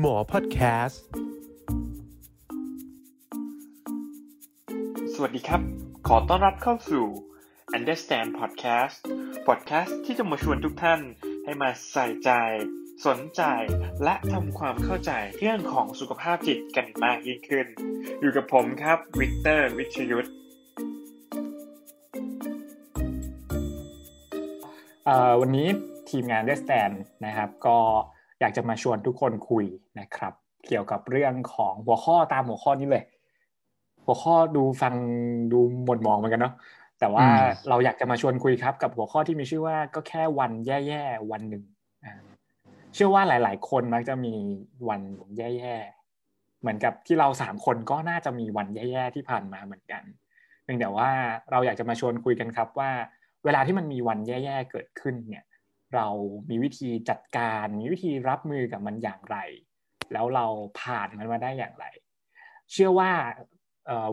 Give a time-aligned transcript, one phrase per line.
[0.00, 1.02] หมอพอดแคสต์
[5.14, 5.60] สวัสดีครับ
[6.08, 7.06] ขอต้อนรับเข้าสู่
[7.76, 8.96] Understand Podcast
[9.46, 11.00] Podcast ที่จะมาชวนทุกท่าน
[11.44, 12.30] ให้มาใส่ใจ
[13.06, 13.42] สนใจ
[14.04, 17.66] และทำความเข้าใจเรื่องของสุขภาพจิตกันมากยิ่งขึ้น
[18.20, 20.28] อยู่กับผมครับวิกเตอร์วิชยุทธ
[25.04, 25.68] เอ่อวันนี้
[26.10, 26.90] ทีมงานเดสแตน
[27.24, 27.78] นะครับก็
[28.40, 29.64] อยากจะมาชวนทุกคนคุย
[30.00, 30.32] นะครับ
[30.68, 33.04] เกี่ยวกับเรื่องของหัวข้อตามหัวข้อนี้เลย
[34.04, 34.94] หัวข้อดูฟัง
[35.52, 36.54] ดูหม่นหมองเหมือนกันเนาะ
[37.00, 37.26] แต่ว่า
[37.68, 41.64] เราอยากจะมาชวนคุยครับ กับหัวข้อที่มีชื่อว่าก็แค่วันแย่ๆวันหนึ่ง
[42.04, 42.14] อ่า
[42.94, 44.34] เชื่อว่าหลาย ๆ คนมักจะมี
[44.88, 45.02] วัน
[45.38, 50.02] แย่ๆเหมือนกับที่เราสามคนก็น่าจะมีวันแย่ๆที่ผ่านมาเหมือนกัน
[50.64, 51.10] เพียงแต่ว่า
[51.50, 52.90] เราอยากจะมาชวนคุยกันครับว่า
[53.44, 55.44] เวลาที่มันมีวันแย่ๆเกิดขึ้นเนี่ย
[55.94, 56.08] เรา
[56.50, 59.36] มีวิธีจัดการ มีวิธีรับมือกับมันอย่างไร
[60.12, 60.46] แล้วเรา
[60.80, 61.86] ผ่านมันมาได้อย่างไร
[62.72, 63.12] เชื่อว่า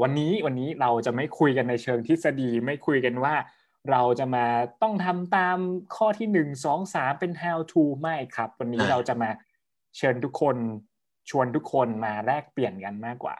[0.02, 3.35] วันนี้วันนี้เราจะไม่คุยกันในเชิงทฤษฎีไม่คุยกันว่า
[3.91, 4.45] เราจะมา
[4.81, 5.58] ต้องทำตาม
[5.95, 9.30] ข้อที่หนึ่งสองสามเป็น how to ไม่ครับ วันนี้เราจะมา
[9.97, 10.57] เชิญทุกคน
[11.30, 13.35] ชวนทุกคนมาแลกเปลี่ยนกันมากกว่า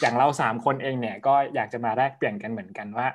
[0.00, 3.06] อย่างเราสามคนเองเนี่ยก็อยากจะมาแลกเปลี่ยนกันเหมือนกันว่า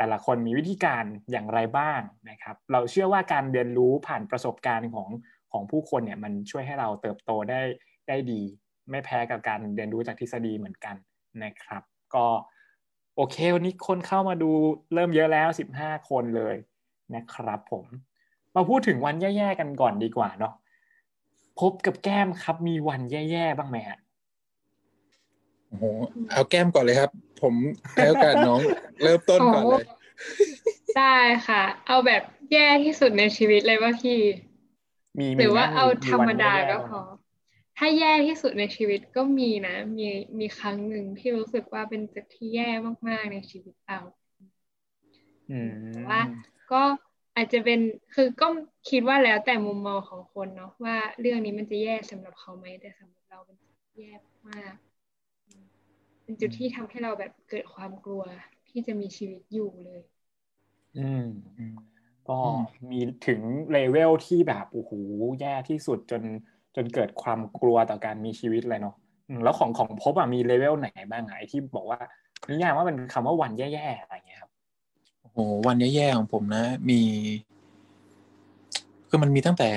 [0.00, 5.08] แต่ละคนมีวิธีการอย่างไรบ้างนะครับ เราเชื่อว่าการเรียนรู้ผ่านประสบการณ์ของ
[5.52, 7.60] ของผู้คนเนี่ยมันช่วยให้เราเติบโตได้
[8.08, 8.40] ได้ดี
[8.90, 10.96] ไม่แพ้กับการเรียนรู้จากทฤษฎีเหมือนกัน
[11.44, 11.82] นะครับ
[12.14, 12.26] ก็
[13.16, 14.50] โอเค วันนี้คนเข้ามาดู
[14.94, 15.48] เริ่มเยอะแล้ว
[15.78, 16.56] 15 คนเลย
[17.14, 17.86] นะครับผม
[18.54, 20.54] มาพูดถึงวันแย่ๆกันก่อนดีกว่าเนาะ
[21.60, 23.98] พบกับแก้มครับมีวันแย่ๆบ้างไหมฮะ
[25.70, 25.84] โอ้โห
[26.30, 27.10] เอาแก้มก่อนเลยครับ
[27.42, 27.54] ผม
[27.92, 28.60] ให้โอกาสน้อง
[29.02, 29.84] เริ่มต้นก่อนเลย
[30.98, 34.18] ได้ค่ะ เอาแบบแย่ที่สุดในชีวิตเลยว่าพี่
[35.18, 37.00] มีหรือว่าไหมเอาธรรมดาวันแย่ๆก็พอ
[37.78, 40.06] ถ้าแย่ที่สุดในชีวิตก็มีนะ มี
[40.38, 42.70] มีครั้งหนึ่งที่รู้สึกว่าเป็นจุดที่แย่
[43.08, 44.00] มากๆในชีวิตเรา
[45.50, 46.20] อืมแต่ว่า
[46.72, 46.82] ก็
[47.36, 47.80] อาจจะเป็น
[48.14, 48.46] คือก็
[48.90, 54.14] คิดว่าแล้วแต่มุมมองของคนเนาะว่าเรื่องนี้มันจะแย่สำหรับเขาไหมแต่สำหรับเราเป็นจุดที่แย่
[54.48, 54.89] มากอืม
[56.30, 58.22] เป็นจุดที่ทำให้เราแบบเกิดความกลัว
[58.68, 60.00] ที่จะมีชีวิตอยู่เลย
[60.96, 61.22] อืม
[62.28, 63.40] ก็อืมมีถึง
[63.72, 64.92] เลเวลที่แบบโอ้โห
[65.40, 66.22] แย่ที่สุดจน
[66.76, 68.94] จนเกิดความกลัวต่อการมีชีวิตเลยเนาะ
[69.28, 72.00] อืมแล้วของของพบอะมีเลเวลไหนบ้างอะไอที่บอกว่า
[72.50, 74.50] นิยามว่าเป็นคำว่าวันแย่ๆอะไรอย่างเงี้ยครับ
[75.20, 77.00] โอ้โหวันแย่ๆของผมนะ มี
[79.08, 79.70] คือมันมีตั้งแต่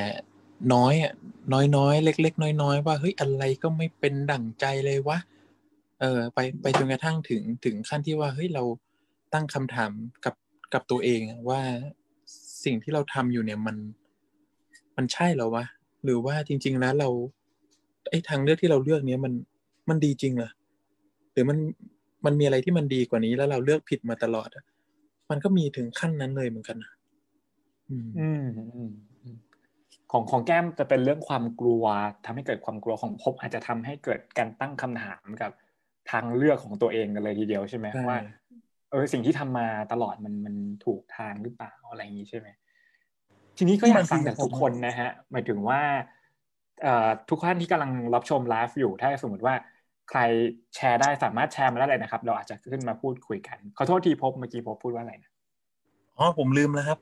[0.74, 1.14] น้อยอะ
[1.54, 5.18] น้อยๆเล็ก ๆ น้อยๆว่าเฮ้ยอะไรก็ไม่เป็นดั่งใจเลยวะ
[6.00, 8.64] เออไปไปจนกระทั่งถึงถึงขั้นที่ว่าเฮ้ยเรา
[9.34, 9.92] ตั้งคำถาม
[10.26, 10.36] กับ
[10.74, 11.62] กับตัวเองว่า
[12.64, 13.78] สิ่งที่เราทำอยู่เนี่ยมัน
[14.98, 15.66] มันใช่เหรอวะ
[16.04, 17.10] หรือว่าจริง ๆ แล้วเรา
[18.10, 19.34] ไอ้ทางเลือกที่เราเลือกเนี้ยมัน
[19.90, 20.52] มันดีจริงเหรอ
[21.34, 21.58] หรือมัน
[22.26, 24.50] มันมีอะไรที่มันดีกว่านี้แล้วเราเลือกผิดมาตลอด
[25.30, 26.92] มันก็มีถึงขั้นนั้นเลยเหมือนกันนะ
[27.90, 28.46] อืมอืม
[28.76, 28.92] อืม
[29.24, 29.38] อืม
[30.12, 31.84] ของของแก้มจะเป็นเรื่องความกลัว
[32.26, 35.52] ทำให้เกิดความกลัวของพบอาจจะทำให้เกิดการตั้งคำถามกับ
[36.12, 38.20] ทางเลือกของตัวเองกันเลยทีเดียวใช่ไหมใช่ว่า
[38.92, 40.56] เออสิ่งที่ทำมาตลอดมันมัน
[40.86, 42.48] ถูกทางหรือเปล่าอะไรอย่างนี้ใช่ไหม
[43.58, 45.82] ทีนี้ก็อยากฟังจากทุกคนนะฮะหมายถึงว่า
[46.84, 49.56] เอ่อทุกท่านที่กำลังรับชมไลฟ์อยู่ถ้าสมมติว่า
[50.10, 50.20] ใคร
[50.76, 55.32] แชร์ได้สามารถแชร์มาได้เลยนะครับ เราอาจจะขึ้นมาพูดคุยกัน ขอโทษทีพบเมื่อกี้พบพูดว่าอะไรนะ
[56.18, 57.00] อ๋อผมลืมแล้วครับ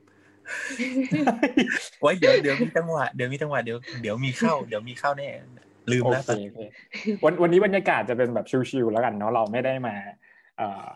[2.00, 5.28] ไว้เดี๋ยวเดี๋ยวมีจังหวะเดี๋ยวมีจังหวะเดี๋ยวเดี๋ยวมีเข้า เดี๋ยวมีเข้าแน่
[5.90, 6.60] ลืมโอแล้วเคโอเค
[7.24, 9.94] วันวันนี้บรรยากาศจะเป็นแบบชิลๆแล้วกันเนาะเราไม่ได้มา
[10.56, 10.90] เอ่อ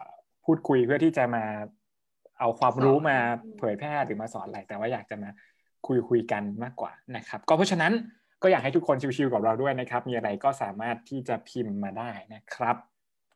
[0.44, 1.44] พูดคุยเพื่อที่จะมา
[2.38, 3.16] เอาความรู้มา
[3.58, 5.30] เผยแพร่หรือมาสอนอะไรแต่ว่าอยากจะมา
[5.86, 7.92] คุยคุยกันมากกว่านะครับ ก็เพราะฉะนั้น
[8.42, 12.76] ก็อยากให้ทุกคนชิลๆกับเราด้วยนะครับ มีอะไรก็สามารถที่จะพิมพ์มาได้นะครับ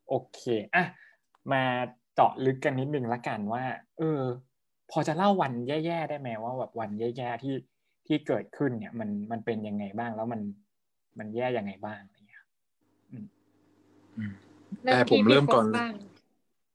[0.08, 0.40] โอเค
[0.74, 0.84] อะ
[1.52, 1.62] มา
[2.14, 3.64] เจาะลึกกันนิดนึงละกันว่า
[3.98, 4.22] เออ
[4.90, 7.56] พอจะเล่าวันแย่ๆได้ไหมว่าแบบวันแย่ๆที่
[8.06, 10.40] ที่เกิดขึ้นเนี่ย มันมันเป็นยังไงบ้างแล้วมัน
[11.18, 12.44] มันแย่ยังไงบ้างอะไรเงี้ย
[13.10, 13.24] อืม
[14.82, 15.94] เริ่มแต่ผมที่เริ่มพี่ก่อนพบเลยบ้าง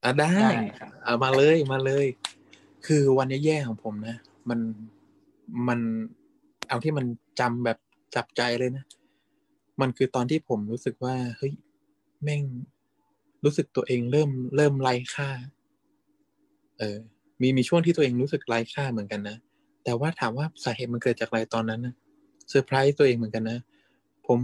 [0.04, 2.06] อะได้ได้ครับเอามาเลยมาเลย
[2.86, 4.18] คือวันแย่ๆของผมนะ
[4.50, 4.60] มัน
[5.68, 5.80] มัน
[6.70, 7.06] เอาที่มัน
[7.40, 7.78] จำแบบ
[8.16, 8.86] จับใจเลยนะ
[9.82, 11.54] มันคือตอนที่ผมรู้สึกว่าเฮ้ย
[12.24, 12.44] แม่ง
[13.44, 15.30] รู้สึกตัวเองเริ่มเริ่มไร้ค่า
[16.80, 16.98] เออ
[17.42, 19.38] มีมีช่วงที่ตัวเองรู้สึกไร้ค่าเหมือนกันนะ
[19.84, 21.94] แต่ว่าถามว่าสาเหตุมันเกิดจากอะไรตอนนั้นนะ
[22.50, 23.60] เซอร์ไพรส์ตัวเองเหมือนกันนะ
[24.26, 24.40] ผม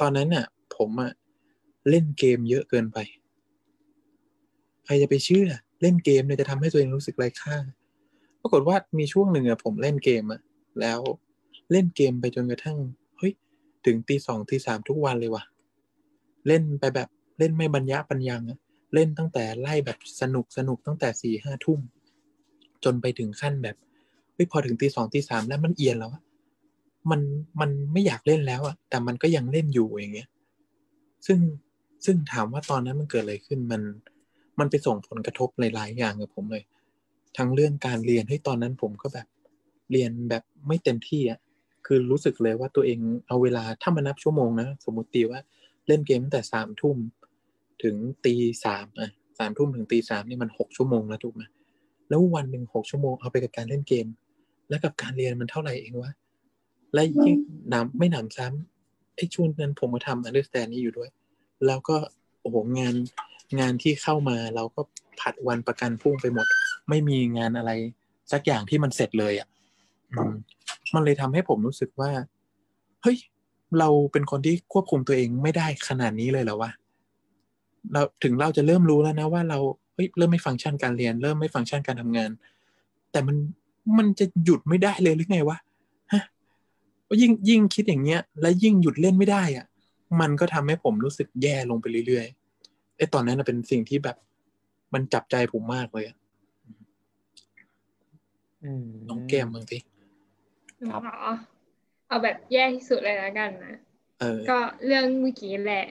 [0.00, 0.46] ตอนนั้นน่ะ
[0.76, 1.12] ผมอะ
[1.90, 2.98] เล่นเกมเยอะเกินไป
[4.84, 5.48] ใครจะไปเชื่อ
[5.82, 7.56] เล่นเกมเนี่ยจะทำให้ตัวเองรู้สึกไร้ค่า
[8.40, 10.40] ปรากฏว่ามีช่วงหนึ่งอะผมเล่นเกมอะ
[10.80, 11.00] แล้ว
[11.72, 12.78] เล่นเกมไปจนกระทั่ง
[13.18, 13.32] เฮ้ย
[13.86, 15.44] ถึงตีสองตีสามทุกวันเลยว่ะ
[16.46, 17.08] เล่นไปแบบ
[17.38, 18.58] เล่นไม่บรรยะปัญญังอะ
[18.94, 21.80] เล่นตั้งแต่ไล่แบบสนุกสนุกตั้งแต่สี่ห้าทุ่ม
[22.84, 23.76] จนไปถึงขั้นแบบ
[24.34, 26.22] เฮ้ยพอถึงตีสองตีสามแล้วมันเอียนแล้วอะ
[27.10, 27.20] มัน
[27.60, 30.28] มันไม่อยากเล่นแล้วอะแต่มันก็ยังเล่นอยู่อย่างเงี้ย
[31.26, 31.38] ซึ่ง
[32.04, 33.82] ซึ่งถามว่าตอนนั้นมันเกิดอะไรขึ้นมัน
[34.58, 36.64] มันไปส่งผลกระทบหลายๆอย่างกับผมเลย
[37.36, 39.26] ทั้งเรื่องการเรียนให้ตอนนั้นผมก็แบบ
[39.90, 41.40] เรียนแบบไม่เต็มที่อะ
[41.86, 45.40] คือรู้สึกเลยว่าตัวเองเอาเวลาถ้ามานับชั่วโมงนะสมมติตีว่า
[45.88, 46.96] เล่นเกมตั้งแต่สามทุ่ม
[47.82, 48.34] ถึงตี
[48.64, 51.42] สามอะสามทุ่มถึงตีสามนี่มันหกชั่วโมงแล้วถูกไหม
[52.08, 54.06] แล้ววันหนึ่งหกชั่วโมงเอาไปกับการเล่นเกม
[54.68, 56.12] แล้วกับการเรียนมันเท่าไหร่เองวะ
[56.94, 57.36] และยิ่ง
[57.72, 61.10] นำไม่หนำซ้ำไอ้ช่วงนั้นผมก็ทำ understand นี้อยู่ด้วย
[61.66, 61.96] แล้วก็
[62.40, 62.94] โอ้โหงาน
[63.60, 64.80] งานที่เข้ามาเราก็
[65.20, 66.46] ผัดวันประกันพรุ่งไปหมด
[66.88, 67.70] ไม่มีงานอะไร
[68.32, 69.48] สักอย่างที่มันเสร็จเลยอะ
[70.12, 70.32] อืม
[70.94, 72.10] มันเลยทำให้ผมรู้สึกว่า
[73.02, 73.18] เฮ้ย
[73.78, 76.70] เราเป็นคนที่ควบคุมตัวเองไม่ได้ขนาดนี้เลยเหรอวะ
[77.92, 79.58] เราถึงเราจะเริ่มรู้แล้วนะว่าเรา
[79.94, 82.30] เฮ้ยเริ่มไม่ฟังก์ชันการเรียน เริ่มไม่ฟังก์ชันการทำงาน
[83.12, 83.36] แต่มัน
[83.98, 85.60] มันจะหยุดไม่ได้เลยหรือไงวะฮะ
[87.20, 89.66] ยิ่งยิ่งคิดอย่างเงี้ย และยิ่งหยุดเล่นไม่ได้อะ
[90.20, 94.16] มันก็ทำให้ผมรู้สึกแย่ลงไปเรื่อยๆไอ้ตอนนั้นนะเป็นสิ่งที่แบบ
[94.94, 96.16] มันจับใจผมมากเลยอะ
[98.62, 99.78] อืมน้องแก้มบางที
[100.88, 101.18] ครับเหรอ
[102.08, 103.76] เอาแบบแย่ที่สุดเลยแล้วกันนะ
[104.20, 105.86] เออก็เรื่องเมื่อกี้แหละ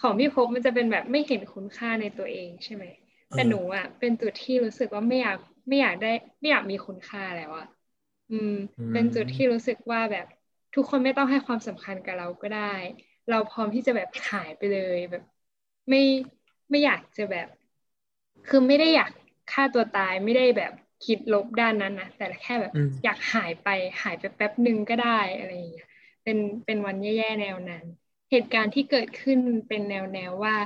[0.00, 2.84] ของพี่พบมันจะเป็นแบบไม่เห็นคุณค่าในตัวเองใช่ไหม
[3.30, 7.66] แต่หนูอะเป็นจุดที่รู้สึกว่าไม่อยากไม่อยากได้ ไม่อยากมีคุณค่าแล้วอะ
[8.32, 8.50] อืม
[8.92, 10.26] เป็นจุดที่รู้สึกว่าแบบ
[10.74, 12.60] ทุกคนไม่ต้องให้ความสำคัญกับเราก็ได้
[13.28, 15.22] เราพร้อมที่จะแบบหายไปเลยแบบ
[15.90, 15.98] ไม่
[16.70, 17.48] ไม่อยากจะแบบ
[18.46, 19.10] คือไม่ได้อยาก
[19.48, 20.72] ฆ่าตัวตายไม่ได้แบบ
[21.04, 23.68] คิดลบด้านนั้นนะแต่แค่แบบอืมอยากหายไป
[24.02, 25.86] หายไปแป๊บหนึ่งก็ได้อะไรอย่างเงี้ย
[26.22, 27.84] เป็นเป็นวันแย่ๆแนวนั้น
[28.30, 29.38] เหตุการณ์ที่เกิดขึ้น
[29.68, 30.56] เป็นแนวแนวว่า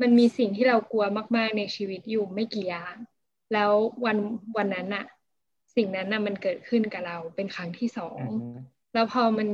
[0.00, 1.04] มันมีสิ่งที่เรากลัว
[1.36, 2.96] มาก ๆในชีวิตอยู่ไม่กี่อย่าง
[3.52, 3.72] แล้ว
[4.04, 4.18] วัน
[4.56, 5.04] วันนั้นอะ
[5.76, 8.56] สิ่งนั้นน่ะมันเกิดขึ้นกับเราเป็นครั้งที่สองอืม
[8.94, 9.48] แล้วพอมัน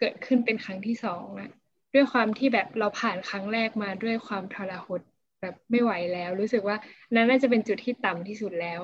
[0.00, 1.50] เกิดขึ้นเป็นครั้งที่สองอะ
[1.94, 5.00] ด้วยความที่แบบเราผ่านครั้งแรกมาด้วยความทรหด
[5.40, 6.76] แบบไม่ไหวแล้ว รู้สึกว่า
[7.14, 8.80] นั้นน่าจะเป็นจุดที่ต่ำที่สุดแล้ว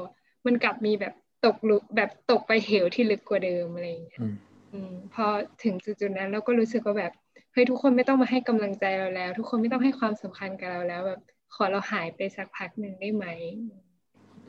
[0.47, 1.15] มันกลับมีแบบ
[1.45, 4.35] ตกลุแบบตกไปเหวที่ลึกกว่าเดิมอะไรอย่างเงี้ยอืม
[4.73, 5.27] อืมพอ
[5.65, 7.13] ถึงจุดๆนั้นเราก็รู้สึกว่าแบบ
[7.53, 11.21] เฮ้ยทุกคนไม่ต้องมาให้กำลังใจเราแล้ว ทุกคนไม่ต้องให้ความสำคัญกับเราแล้วแบบ
[11.55, 13.27] ขอเราหายไปสักพักหนึ่งได้ไหม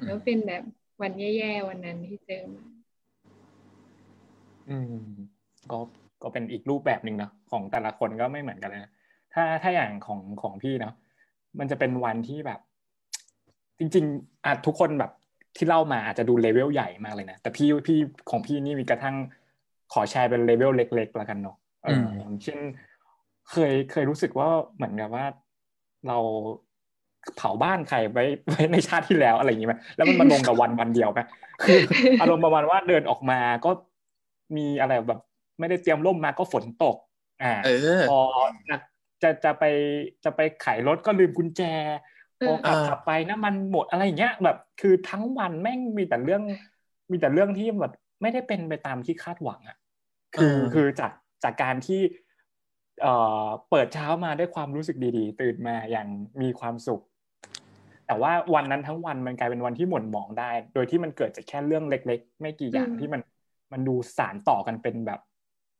[0.03, 0.63] แล้วเป็นแบบ
[1.01, 2.63] วันแย่ๆวันนั้นที่เจอมา
[4.69, 4.93] อืม
[5.71, 5.79] ก็
[6.23, 8.91] ก็เป็นอีกรูปแบบหนึ่งเนาะของแต่ละคนก็ไม่เหมือนกันเลยนะ
[9.33, 10.93] ถ้าถ้าอย่างของของพี่เนาะ
[11.59, 12.59] มันจะเป็นวันที่แบบ
[13.79, 15.11] จริง ๆอาจทุกคนแบบ
[15.55, 17.97] ที่เล่ามาอาจจะดูเลเวลใหญ่มากเลยนะแต่พี่พี่
[18.29, 19.15] ของพี่นี่มีกระทั่ง
[19.93, 22.59] ขอแชร์เป็นเลเวลเล็กๆแล้วกันเนาะเอออย่างเช่น
[23.51, 25.25] เคยเคยรู้สึกว่าเหมือนกับว่า
[26.07, 26.17] เรา
[27.37, 31.19] เผาบ้านใครไว้ไว้ในชาติที่แล้วอะไรอย่างงี้ไหมแล้วมันมาลงกับวันวันเดียวไหม
[31.65, 31.79] คือ
[32.21, 33.71] อารมณ์ประมาณว่าเดินออกมาก็
[34.57, 35.19] มีอะไรแบบ
[35.59, 36.97] ไม่ได้เตรียมร่มมาก็ฝนตก
[37.43, 37.69] อ่าเอ
[37.99, 38.19] อพอ
[38.69, 38.77] จะ
[39.21, 39.63] จะจะไป
[40.23, 41.61] จะไปไขรถก็ลืมกุญแจ
[42.47, 46.43] พอขับเออขับไปน้ำมันหมดอะไรอย่างเงี้ยแบบ คือทั้งวันแม่งมีแต่เรื่อง
[47.11, 49.77] มีแต่เรื่องที่แบบไม่ได้เป็นไปตามที่คาดหวังอะ
[50.35, 51.11] คือเออคือจาก
[51.43, 52.01] จากการที่
[53.01, 53.13] เอ่
[53.45, 56.07] อเปิดเช้ามาด้วยความรู้สึกดีๆ ตื่นมาอย่าง
[56.41, 57.01] มีความสุข
[58.07, 63.21] แต่ว่าวันนั้นทั้งวันมันกลายเป็นวันที่หม่นหมองได้ โดยที่มันเกิดจากแค่เรื่องเล็ก ๆ ไม่กี่อย่างอืมที่มัน
[63.73, 65.19] มันดูสารต่อกันเป็นแบบ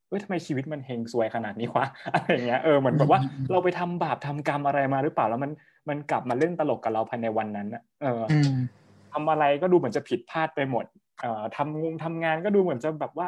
[0.07, 5.51] เอ้ยทำไมชีวิตมันเฮงซวยขนาดนี้วะอะไรอย่างเงี้ยเออเหมือนแบบว่าอืมเราไปทำบาปทำกรรมอะไรมาหรือเปล่าแล้วมัน
[5.89, 10.85] มันกลับมาเล่นตลกกับเราภายในวันนั้นอะเออออืมทำอะไรก็ดูเหมือนจะผิดพลาดไปหมด
[11.21, 13.27] เอ่อทำงงทำงานก็ดูเหมือนจะแบบว่า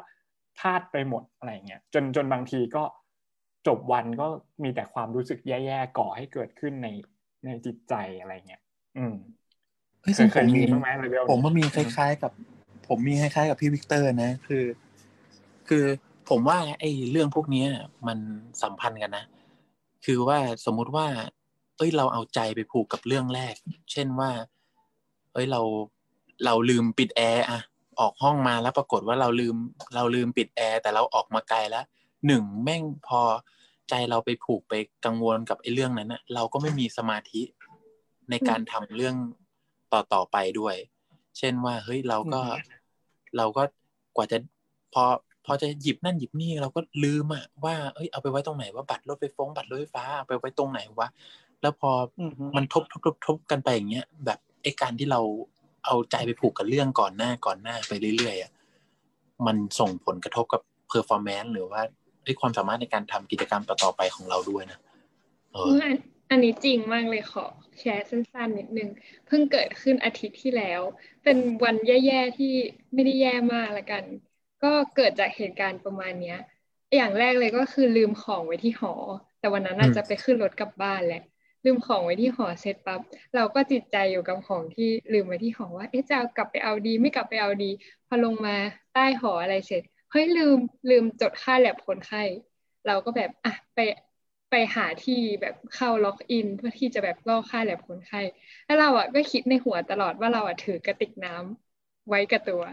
[0.60, 2.84] พลาดไปหมดอะไรอย่างเงี้ยจนจนบางทีก็
[3.68, 4.28] จบวันก็
[4.64, 6.88] มีแต่ความรู้สึกแย่ๆก่อให้เกิดขึ้นใน
[7.46, 8.62] ในจิตใจอะไรเงี้ย
[8.98, 9.14] อืม
[10.02, 12.32] เฮ้ยเคซึ่ยงเคผยมมีมีบ้างไหมเลเวลผมก็มีคล้าย ๆ กับ
[12.88, 14.64] ผมมีคล้ายๆกับพี่วิกเตอร์นะ คือ
[15.70, 15.86] คือ
[16.30, 17.70] ผมว่าไอ้เรื่องพวกเนี้ย
[18.08, 18.20] มัน
[18.62, 19.26] สัมพันธ์กันนะ
[20.06, 21.08] คือว่าสมมุติว่า
[21.78, 23.56] เอ้ยเราเอาใจไปผูกกับเรื่องแรก
[23.92, 24.32] เช่นว่า
[25.34, 25.62] เอ้ยเรา
[26.46, 27.60] เราลืมปิดแอร์อะ
[28.00, 29.56] ออกห้องมาแล้วปรากฏว่าเราลืม
[29.96, 31.86] เราลืมปิดแอร์แต่เราออกมาไกลแล้ว
[32.28, 33.22] หนึ่งแม่งพอ
[33.90, 34.74] ใจเราไปผูกไป
[35.06, 37.42] กังวลกับไอ้เรื่องนั้นนะเราก็ไม่มีสมาธิ
[38.30, 39.16] ในการทำเรื่อง
[39.94, 40.76] ต่อต่อๆไปด้วย
[41.38, 42.42] เช่นว่าเฮ้ยเราก็
[43.38, 43.64] เราก็
[44.16, 44.38] กว่าจะ
[44.94, 45.04] พอ
[45.46, 51.08] พอจะหยิบนั่นหยิบนี่เราก็ลืมอะว่าเอ้ยเอาไปไว้ตรงไหนว่าบัตรรถไฟฟ้องบัตรรถไฟฟ้าเอาไปไว้ตรงไหนวะ
[51.62, 55.22] แล้วพออืมฮึมันทบทบทบทบกันไปอย่างเงี้ยแบบไอ้การที่เรา
[55.86, 58.52] เอาใจไปผูกกับเรื่องก่อนหน้าก่อนหน้าไปเรื่อยๆอะ
[59.46, 61.82] มันส่งผลกระทบกับperformance หรือว่า
[62.28, 64.80] อ้ยความสามารถในการทำกิจกรรมต่อๆไปของเราด้วยนะ
[65.54, 65.72] เออ
[66.30, 67.46] อันนี้จริงมากเลยขอ
[67.80, 68.90] แชร์สั้นๆนิดนึง
[69.28, 70.82] เพิ่งเกิดขึ้นอาทิตย์ที่แล้ว
[71.24, 72.54] เป็นวันแย่ๆที่
[72.94, 74.04] ไม่ได้แย่มากละกัน
[74.64, 76.38] ก็เกิดจากเหตุการณ์ประมาณเนี้ย
[76.96, 78.94] อย่างแรกเลยก็คือลืมของไว้ที่หอ
[79.40, 81.24] แต่วันนั้นอาจจะไปขึ้นรถกลับบ้านแหละ
[81.66, 83.02] ลืมของไว้ที่หอเสร็จปั๊บ
[83.36, 87.72] เราก็จิตใจอยู่กับของที่ลืมไว้ที่หอว่าเอ๊ะจะเอากลับไปเอาดี ไม่กลับไปเอาดี
[88.08, 88.56] พอลงมา
[88.94, 90.58] ใต้หออะไรเสร็จเฮ้ยลืม
[90.90, 92.24] ลืมจดค่าแลบคนไข้
[92.88, 93.80] เราก็แบบอะไป
[94.50, 98.20] ไปหาที่แบบเข้า log in เพื่อที่จะแบบลอกค่าแลบคนไข้
[98.66, 102.64] แล้วเราอะก็คิดในหัวตลอดว่าเราอะถือกระติกน้ำไว้กับตัว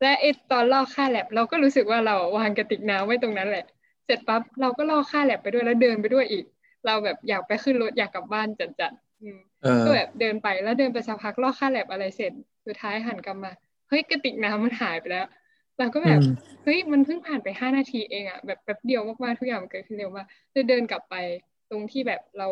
[0.00, 3.62] และไอ้ตอนลอกค่าแลบเราก็รู้สึกว่าเราวางกระติกน้ำไว้ตรงนั้นแหละ
[4.04, 6.44] เสร็จปั๊บเราก็ลอกค่าแลบไปด้วยแล้วเดินไปด้วยอีก
[6.84, 12.32] เราแบบอยากไปขึ้นรถอยากกลับบ้านจัดๆอืมเออก็แบบเดินไปแล้วเดินไปสักพักลอกค่าแลบอะไรเสร็จ
[12.66, 13.50] สุดท้ายหันกลับมา
[13.88, 15.24] เฮ้ยกระติกน้ำมันหายไปแล้ว
[15.80, 16.34] เราก็แบบอืม
[16.64, 21.14] เฮ้ยมันเพิ่งผ่านไปห้านาทีเองอะแบบแป๊บเดียวมากๆทุกอย่างมันเกิดขึ้นเร็วมากเลยเดินกลับไป
[21.70, 22.46] ตรงที่แบบเรา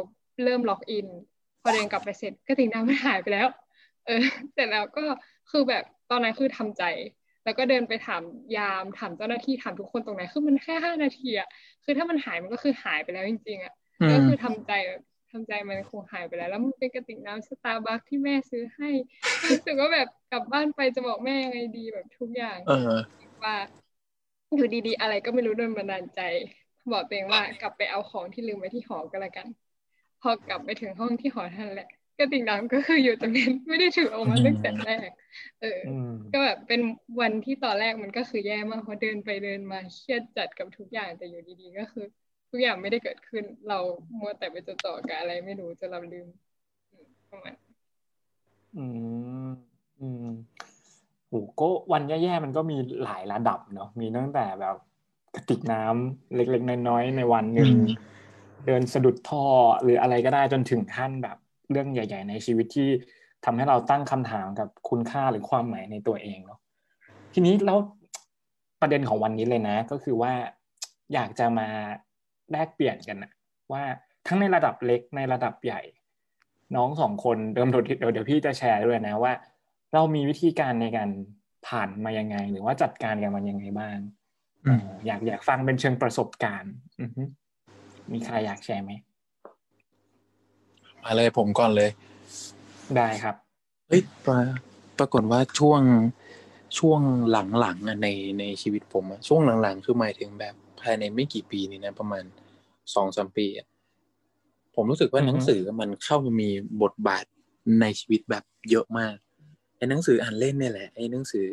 [0.45, 1.07] เริ่มล็อกอิน
[1.63, 3.49] พอเดินกลับไปเสร็จกระติกน้ำมันหายไปแล้ว
[4.07, 4.23] เออ
[4.55, 5.05] เสร็จแล้วก็
[5.51, 6.83] คือแบบตอนนั้นคือทำใจ
[7.45, 8.23] แล้วก็เดินไปถาม
[8.57, 11.49] ยามถามเจ้าหน้าที่ถามทุกคนตรงไหนคือมันแค่ห้านาทีอะ
[11.85, 18.91] คือถ้ามันหายมันก็คือหายไปแล้วจริงๆอะอืมก็คือทำใจแบบ ทำใจมันคงหายไปแล้ว แล้วมันเป็นกระติกน้ำสตาร์บัคที่แม่ซื้อให้
[19.49, 22.91] รู้สึกว่าแบบกลับบ้านไปจะบอกแม่ยังไงดีแบบทุกอย่างเออ
[23.45, 23.57] ว่า
[24.57, 26.21] อยู่ดีๆ อะไรก็ไม่รู้โดนบันดาลใจ
[26.93, 29.47] บอกตัวเองว่ากลับไปเอาของที่ลืมไว้ที่หอก็แล้วกัน
[30.23, 35.09] พอกลับไปถึงห้องที่หอท่านแหละกระติกน้ำก็คืออยู่ตรงนั้นไม่ได้ถือออกมาตั้งแต่แรก
[35.61, 36.81] เออออืมก็แบบเป็น
[37.21, 42.07] วันที่ตอนแรกมันก็คือแย่มากเพราะเดินไปเดินมาเครียดจัดกับทุกอย่างแต่อยู่ดีๆ ก็คือ
[42.51, 43.79] ทุกอย่างไม่ได้เกิดขึ้น เรา
[44.19, 46.29] มัวแต่ไปจดจ่อกับอะไรไม่รู้จนเราลืม
[46.93, 47.55] อืมประมาณ
[48.77, 48.85] อื
[49.47, 49.51] ม
[50.01, 50.27] อืม
[51.29, 54.77] โหก็วันแย่ๆมันก็มีหลายระดับเนาะมีตั้งแต่แบบ
[55.35, 58.09] กระติกน้ำเล็กๆน้อยๆในวันหนึ่งอืม
[58.67, 59.45] เดินสะดุดท่อ
[59.83, 61.37] หรืออะไรก็ได้จนถึงขั้นแบบ
[61.71, 62.89] เรื่องใหญ่ ๆ ในชีวิตที่
[63.45, 66.61] ทำให้เราตั้งคำถามกับคุณค่าหรือความหมายในตัวเองเนาะ
[67.35, 67.79] ทีนี้แล้ว
[68.81, 70.33] ประเด็นของวันนี้เลยนะ ก็คือว่า
[71.15, 71.69] อยากจะมา
[72.53, 73.33] แลกเปลี่ยนกันนะ
[73.73, 73.83] ว่า
[74.27, 75.81] ทั้งในระดับเล็กในระดับใหญ่
[76.77, 79.33] น้องสองคนเดิมเดี๋ยวเดี๋ยวพี่จะแชร์ด้วยนะว่า
[79.95, 81.09] เรามีวิธีการในการ
[81.69, 83.99] ผ่านมายังไง หรือว่าจัดการกับมันยังไงบ้าง
[84.67, 87.23] อืมเอ่ออยากอยากฟังเป็นเชิงประสบการณ์อือฮึ
[88.13, 88.93] มีใครอยากแชร์ไหม
[91.05, 91.91] มาเลยผมก่อนเลย
[92.97, 93.37] ได้ครับ
[93.89, 94.39] เฮ้ยปรา
[94.99, 95.81] ปรากฏว่าช่วง
[96.79, 97.01] ช่วง
[97.31, 102.25] หลังๆอะในในชีวิตผมอะช่วงหลังๆ คือหมายถึงแบบ ภายในไม่กี่ปีนี้นะ ประมาณ
[102.95, 103.67] สองสามปีอะ
[104.75, 106.51] ผมรู้สึกว่าอือฮึหนังสือมันเข้ามามี
[106.83, 107.25] บทบาท
[107.81, 109.17] ในชีวิตแบบเยอะมาก
[109.77, 111.51] ไอ้หนังสืออ่านเล่นเนี่ยแหละไอ้หนังสือ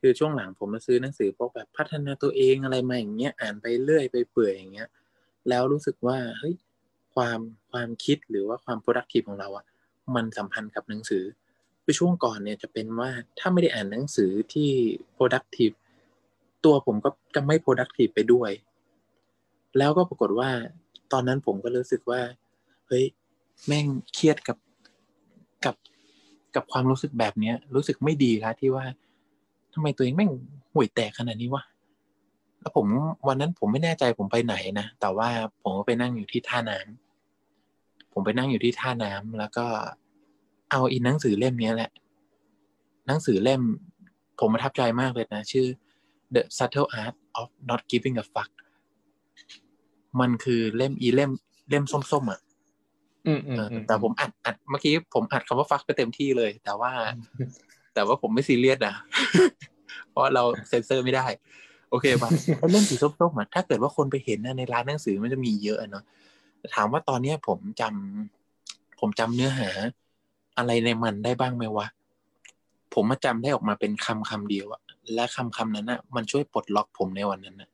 [0.00, 4.88] คือช่วงหลังผมมาซื้อหนังสือพวกแบบพัฒนาตัวเองอะไรมาอย่างเงี้ยอ่านไปเรื่อยไปเปื่อยอย่างเงี้ย
[5.48, 6.54] แล้วรู้สึกว่าเฮ้ย
[7.14, 9.64] ความความคิดหรือว่าความ productive ของเราอะ
[10.14, 11.24] มันสัมพันธ์กับหนังสือ
[11.84, 14.70] คือช่วงก่อนเนี่ยจะเป็นว่าถ้าไม่ได้อ่านหนังสือที่
[15.16, 15.74] productive
[16.64, 18.50] ตัวผมก็จะไม่ productive ไปด้วย
[19.78, 20.50] แล้วก็ปรากฏว่า
[21.12, 22.20] ตอนนั้นผมก็รู้สึกว่า
[22.88, 23.04] เฮ้ย
[23.66, 24.58] แม่งเครียดกับ
[25.64, 25.76] กับ
[26.54, 28.84] กับความรู้สึกแบบเนี้ย รู้สึกไม่ดีแล้วที่ว่า
[29.74, 30.30] ทำไมตัวเองแม่ง
[30.72, 31.64] ห่วยแตกขนาดนี้วะ
[32.60, 32.86] แล้วผม
[33.28, 35.28] วันนั้นผมไม่แน่ใจผมไปไหนนะ แต่ว่า
[35.62, 39.66] ผมก็ไปนั่งอยู่ที่ท่าน้ำผมไปนั่งอยู่ที่ท่าน้ำแล้วก็
[40.70, 41.90] เอาอินหนังสือเล่มเนี้ยแหละ
[43.06, 43.62] หนังสือเล่ม
[44.40, 45.66] ผมประทับใจมากเลยนะ ชื่อ
[46.34, 48.50] The Subtle Art of Not Giving a Fuck
[50.20, 51.30] มันคือเล่มอีเล่ม
[51.70, 52.40] เล่มส้มๆอะ
[53.26, 56.92] อืมอืมเอออืมแต่ผมอัดอัดเมื่อกี้ผมอัดคำว่าฟักไปเต็มที่เลย แต่ว่า
[57.94, 58.94] แต่ว่าผมไม่ซีเรียสนะ
[60.10, 61.26] เพราะเราเซ็นเซอร์ไม่ได้
[61.90, 66.04] โอเคป่ะไอ้เล่มสีส้มๆอะถ้าเกิดว่าคนไปเห็นนะในร้านหนังสือมันจะมีเยอะอะเนาะ
[66.58, 69.68] แต่ถามว่าตอนเนี้ยผมจำผมจำเนื้อหา
[70.58, 71.86] อะไรในมันได้บ้างไหมวะ
[72.94, 74.82] ผมมาจำได้ออกมาเป็นคำคำเดียวอะ
[75.14, 77.70] และคำคำนั้นอะมันช่วยปลดล็อกผมในวันนั้นนะ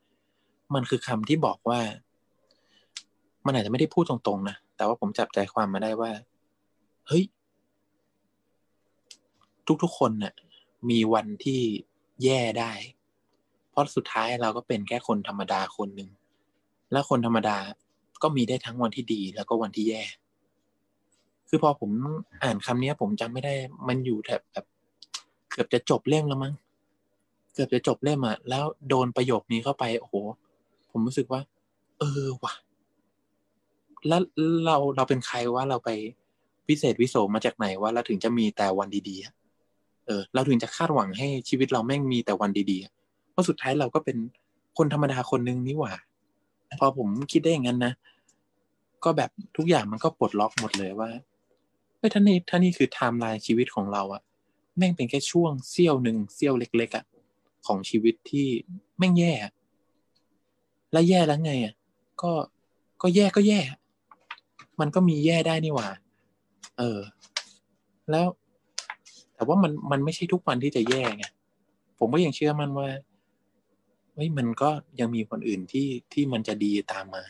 [0.73, 1.79] มันคือคำที่บอกว่า
[3.45, 6.11] มันอาจจะไม่ได้พูดตรงๆนะแต่ว่าผมจับใจความมาได้ว่า
[7.07, 7.23] เฮ้ย
[9.83, 10.33] ทุกๆคนน่ะ
[10.89, 11.61] มีวันที่
[12.23, 12.71] แย่ได้
[13.71, 16.09] เพราะสุดท้ายเราก็เป็นแค่คนธรรมดาคนหนึ่ง
[16.91, 17.57] และคนธรรมดา
[18.23, 20.03] ก็มีได้ทั้งวันที่ดีแล้วก็วันที่แย่
[21.49, 21.91] คือพอผม
[22.43, 23.53] อ่านคำนี้ผมจำไม่ได้
[23.87, 24.65] มันอยู่แถบแบบ
[25.51, 26.53] เกือบจะจบเล่มแล้วมั้ง
[27.57, 30.15] เกือบจะจบเล่มอะแล้วโดนประโยคนี้เข้าไปโอ้โห
[30.91, 31.41] ผมรู้สึกว่า
[31.99, 32.53] เออว่ะ
[34.07, 34.21] แล้ว
[34.65, 35.89] เราเราเป็นใครว่าเราไป
[36.69, 44.17] วิเศษวิโสมาจากไหนว่าเราถึงจะมีแต่วันดีๆเออ เราถึงจะคาดหวังให้ชีวิตเราแม่งมีแต่วันดีๆเพราะสุดท้ายเราก็เป็น
[44.77, 45.93] คนธรรมดาคนหนึ่งนี่หว่า
[46.79, 47.93] พอผมคิดได้อย่างนั้นนะ
[49.03, 51.09] ก็แบบทุกอย่างมันก็ปลดล็อกหมดเลยว่า
[51.97, 54.21] เฮ้ยท่านี่ท่านี่คือไทม์ไลน์ชีวิตของเราอะ
[54.77, 57.05] แม่งเป็นแค่ช่วงเสี้ยวหนึ่งเสี้ยวเล็กๆอะ
[57.67, 58.47] ของชีวิตที่
[58.97, 59.33] แม่งแย่
[60.91, 61.73] แล้วแย่แล้วไงอะ
[62.21, 62.31] ก็
[63.01, 63.59] ก็แย่ก็แย่
[64.79, 65.89] มันก็มีแย่ได้นี่หว่า
[66.77, 66.99] เออ
[68.11, 68.25] แล้ว
[69.33, 71.25] แต่ว่ามันมันไม่ใช่ทุกวันที่จะแย่ไง
[71.99, 72.89] ผมก็ยังเชื่อมันว่า
[74.13, 77.23] เฮ้ยมันก็ยังมีคนอื่นที่ที่มันจะดีตามมา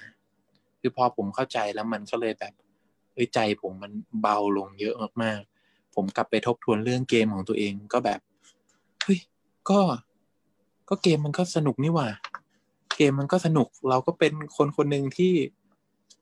[0.80, 2.54] คือพอผมเข้าใจแล้วมันก็เลยแบบ
[3.14, 3.92] เอ้ยใจผมมัน
[4.22, 8.20] เบาลงเยอะมากๆ ผมกลับไปทบทวนเรื่องเกมของตัวเองก็แบบ
[9.04, 9.20] เฮ้ย
[9.70, 9.80] ก็
[10.90, 12.08] ก็เกมมันก็สนุกนี่หว่า
[12.98, 15.34] เกมมันก็สนุก เราก็เป็นคนคนหนึ่งที่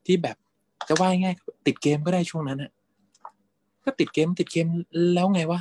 [0.06, 0.38] ที่แบบ
[0.88, 1.36] จะว่าง่าย
[1.68, 2.72] ติดเกมก็ได้ช่วงนั้นอะ
[3.84, 4.68] ก็ติดเกมติดเกม
[5.16, 5.60] แล้วไงวะ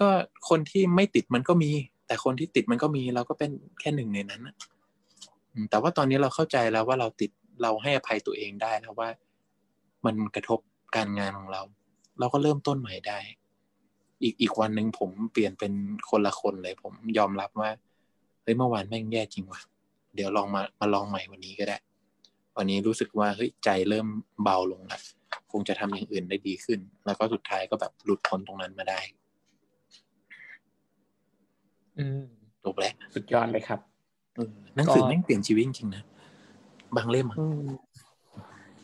[0.00, 0.08] ก็
[0.48, 1.70] คนที่ไม่ติดมันก็มี
[2.06, 3.50] แต่คนที่ติดมันก็มีเราก็เป็น
[3.80, 4.54] แค่หนึ่งในนั้นนะ
[5.70, 7.30] แต่ว่าตอนนี้เราเข้าใจแล้วว่าเราติด
[7.62, 9.08] เราให้อภัยตัวเองได้แล้วว่า
[10.04, 10.58] มันกระทบ
[10.96, 11.62] การงานของเรา
[12.18, 13.18] เราก็เริ่มต้นใหม่ได้
[14.22, 15.72] อีกอีกวันหนึ่งผมเปลี่ยนเป็น
[16.10, 17.70] คนละคนเลย ผมยอมรับว่า
[18.42, 19.60] เฮ้ยเมื่อวานแม่งแย่จริงว่ะ
[20.14, 21.78] เดี๋ยวลองมามาลองใหม่วันนี้ก็ได้
[22.56, 24.06] วันนี้รู้สึกว่าเฮ้ยใจเริ่ม
[24.42, 25.00] เบาลงแล้ว
[25.52, 29.00] คงจะทำอย่างอื่นได้ดีขึ้น แล้วก็สุดท้ายก็แบบหลุดพ้นตรงนั้นมาได้
[31.98, 32.22] อืม
[32.64, 33.80] จบแล้วสุดยอดเลยครับ
[34.34, 36.02] เออหนังสือแม่งเปลี่ยนชีวิตจริงๆนะ
[36.96, 37.68] บางเล่มอะอืม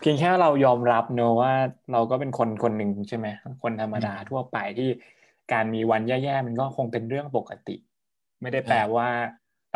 [0.00, 1.52] เพียงแค่เรายอมรับเนอะว่า
[1.92, 3.26] เราก็เป็นคนคนหนึ่งใช่ไหม
[3.62, 4.88] คนธรรมดาทั่วไปที่
[5.52, 7.76] การมีวันแย่ๆมันก็คงเป็นเรื่องปกติ
[8.40, 9.08] ไม่ได้แปลว่า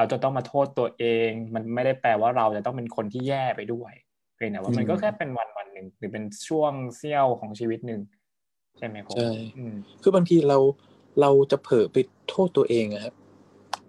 [0.03, 3.93] เราจะต้องมาโทษตัวเอง มันไม่ได้แปลว่าเราจะต้องเป็นคนที่แย่ไปด้วย
[4.37, 8.01] เพียงแต่ว่ามันก็แค่เป็นวันวันหนึ่งหรือเป็นช่วงเสี้ยวของชีวิตหนึ่ง
[8.79, 10.59] ใช่ไหมผมใช่อืมคือบางทีเรา
[11.21, 11.97] เราจะเผลอไป
[12.31, 13.15] โทษตัวเองอะครับ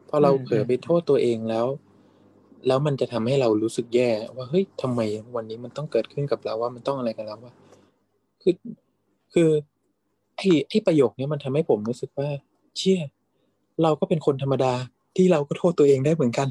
[0.10, 1.66] พอเราอืมเผลอไปโทษตัวเองแล้ว
[2.68, 5.02] แล้วมันจะทำให้เรารู้สึกแย่ว่าเฮ้ยทำไม
[5.36, 7.54] วันนี้มันต้องเกิดขึ้นกับเราว่ามันต้องอะไรกันแล้วว่า
[8.42, 8.56] คือ
[9.34, 9.50] คือ
[10.38, 12.30] ไอ้ไอ้ประโยคนี้มันทำให้ผมรู้สึกว่า
[12.78, 13.02] เชี่ย
[13.84, 14.74] เราก็เป็นคนธรรมดา
[15.16, 16.48] ที่เราก็โทษตัวเองได้เหมือนกัน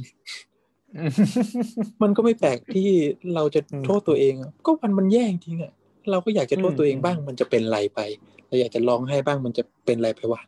[2.03, 2.89] มันก็ไม่แปลกที่
[3.35, 5.73] เราจะอืมโทษตัวเองอะก็วันมันแย่จริงๆอะ
[6.11, 8.01] เราก็อยากจะโทษตัวเองอืมบ้าง มันจะเป็นไรไป
[8.49, 10.41] เราอยากจะร้องไห้บ้างมันจะเป็นไรไปวะ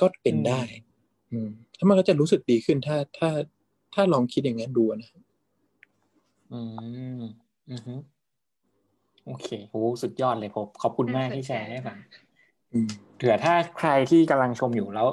[0.00, 0.62] ก็เป็นอืมได้
[1.32, 3.30] อืมแล้วมันก็จะรู้สึกดีขึ้นถ้าถ้า
[3.94, 5.10] ถ้าลองคิดอย่างนั้นดูนะ
[6.50, 6.54] อื
[7.18, 7.20] ม
[7.68, 7.92] อือฮึ
[9.24, 11.98] โอเคโหสุดยอดเลยผมขอบคุณมากที่แชร์ให้ฟัง
[12.72, 15.08] อืมเผื่อถ้าใครที่กำลังชมอยู่แล้ว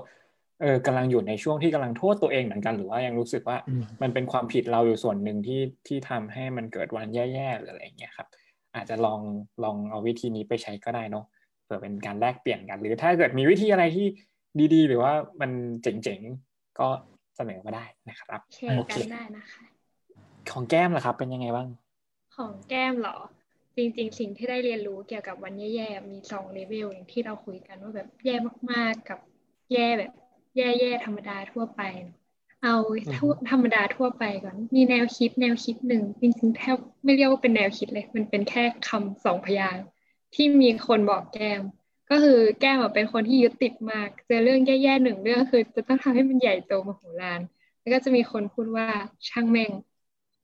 [0.62, 8.28] เออกำลังอยู่ในช่วงที่กำลังโทษตัวเองเหมือนกันหรือว่ายังรู้สึกว่าอืมมันเป็นความผิดเราอยู่ส่วนหนึ่งที่ที่ทำให้มันเกิดวันแย่ๆหรืออะไรอย่างเงี้ยครับ
[8.76, 9.22] อาจจะลอง
[9.63, 11.26] ลองเอาวิธีนี้ไปใช้ก็ได้เนาะ
[11.63, 14.08] เผื่อเป็นการแลกเปลี่ยนกัน หรือถ้าเกิดมีวิธีอะไรที่
[14.74, 16.88] ดีๆ หรือว่ามันเจ๋งๆก็
[17.36, 19.63] เสนอมาได้นะครับแชร์โอกัเคนได้นะคะ
[20.52, 21.68] ของแก้มล่ะครับ เป็นยังไงบ้าง
[22.36, 23.18] ของแก้มเหรอ
[23.78, 28.36] จริง ๆ สิ่งที่ได้เรียนรู้เกี่ยวกับวันแย่ๆมีสองเลเวลอย่างที่เราคุยกันว่าแบบแย่
[28.72, 29.20] มากๆกับ
[29.74, 30.12] แย่แบบ
[30.56, 31.82] แย่ๆธรรมดาทั่วไป
[32.63, 32.76] เอา
[33.15, 39.86] ทั่วธรรมดาทั่วไปก่อน มีแนวคิดแนวคิดหนึ่งจริงๆแทบไม่เรียกว่าเป็นแนวคิดเลย มันเป็นแค่คำสองพยางค์
[40.34, 41.62] ที่มีคนบอกแก้ม
[42.10, 47.41] ก็คือแก้มอะเป็นคนที่ยึดติดมาก เจอเรื่องแย่ๆหนึ่งเรื่องคือ จะต้องทำให้มันใหญ่โตมโหฬาร
[47.80, 48.88] แล้วก็จะมีคนพูดว่า
[49.30, 49.72] ช่างแม่ง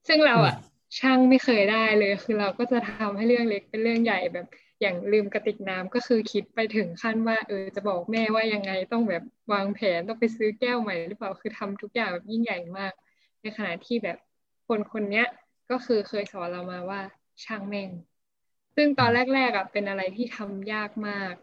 [0.07, 0.55] ซึ่งเราอะ
[0.99, 4.45] ช่างไม่เคยได้เลย คือเราก็จะทำให้เรื่องเล็กเป็นเรื่องใหญ่แบบ
[4.81, 12.93] อย่างลืมกระติกน้ำก็คือคิดไปถึงขั้นว่า เออจะบอกแม่ว่ายังไงต้องแบบวางแผนต้องไปซื้อแก้วใหม่หรือเปล่าคือทำทุกอย่างแบบยิ่งใหญ่มาก
[13.41, 14.17] ในขณะที่แบบ
[14.67, 15.27] คนคนเนี้ย
[15.71, 17.01] ก็คือเคยสอนเรามาว่า
[17.45, 17.89] ช่างแม่ง
[18.75, 21.33] ซึ่งตอนแรกๆอะเป็นอะไรที่ทำยากมาก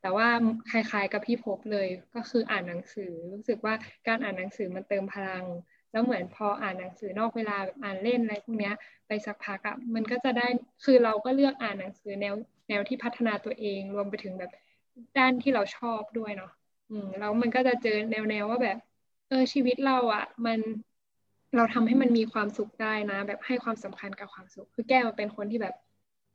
[0.00, 0.28] แต่ว่า
[0.70, 3.74] คล้ายๆกับพี่พบเลยก็คืออ่านหนังสือรู้สึกว่า
[4.06, 5.44] การอ่านหนังสือมันเติมพลัง
[5.92, 8.74] แล้วเหมือนพออ่านหนังสือนอกเวลาแบบอ่านเล่นอะไรพวกเนี้ย
[9.06, 10.46] ไปสักพักอะมันก็จะได้
[10.84, 12.34] คือเราก็เลือกอ่านหนังสือแนว
[12.68, 14.50] แนวที่พัฒนาตัวเอง รวมไปถึงแบบ
[15.18, 16.50] ด้านที่เราชอบด้วยเนาะ
[16.90, 18.78] อืมแล้วมันก็จะเจอแนวแนวว่าแบบ
[19.28, 20.60] เออชีวิตเราอะมัน
[21.56, 25.74] เราทำให้มันมีความสุขได้นะ แบบให้ความสำคัญกับความสุข คือแก้วมันเป็นคนที่แบบ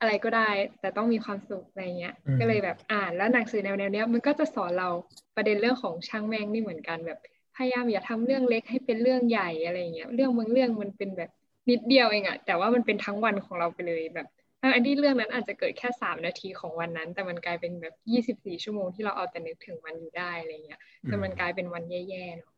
[0.00, 4.88] อะไรก็ได้ แต่ต้องมีความสุขอะไรเงี้ยอืมก็เลยแบบอ่านแล้วหนังสือแนวแนวเนี้ยมันก็จะสอนเรา
[5.36, 7.18] ประเด็นเรื่องของช่างแม่งนี่เหมือนกันแบบ
[7.58, 11.30] พยายามอย่าทำเรื่องเล็กให้เป็นเรื่องใหญ่อะไรเงี้ย เรื่องบางเรื่องมันเป็นแบบ
[11.70, 14.26] นิดเดียวเองอะแต่ว่ามันเป็นทั้งวันของเราไปเลยแบบ
[14.74, 22.52] อันที่เรื่องนั้นอาจจะเกิดแค่สามนาทีของวันนั้น แต่มันกลายเป็นแบบยี่สิบสี่ชั่วโมงที่เราเอาแต่นึกถึงมันอยู่ได้อะไรเงี้ยแต่มันกลายเป็นวันแย่ๆเนาะ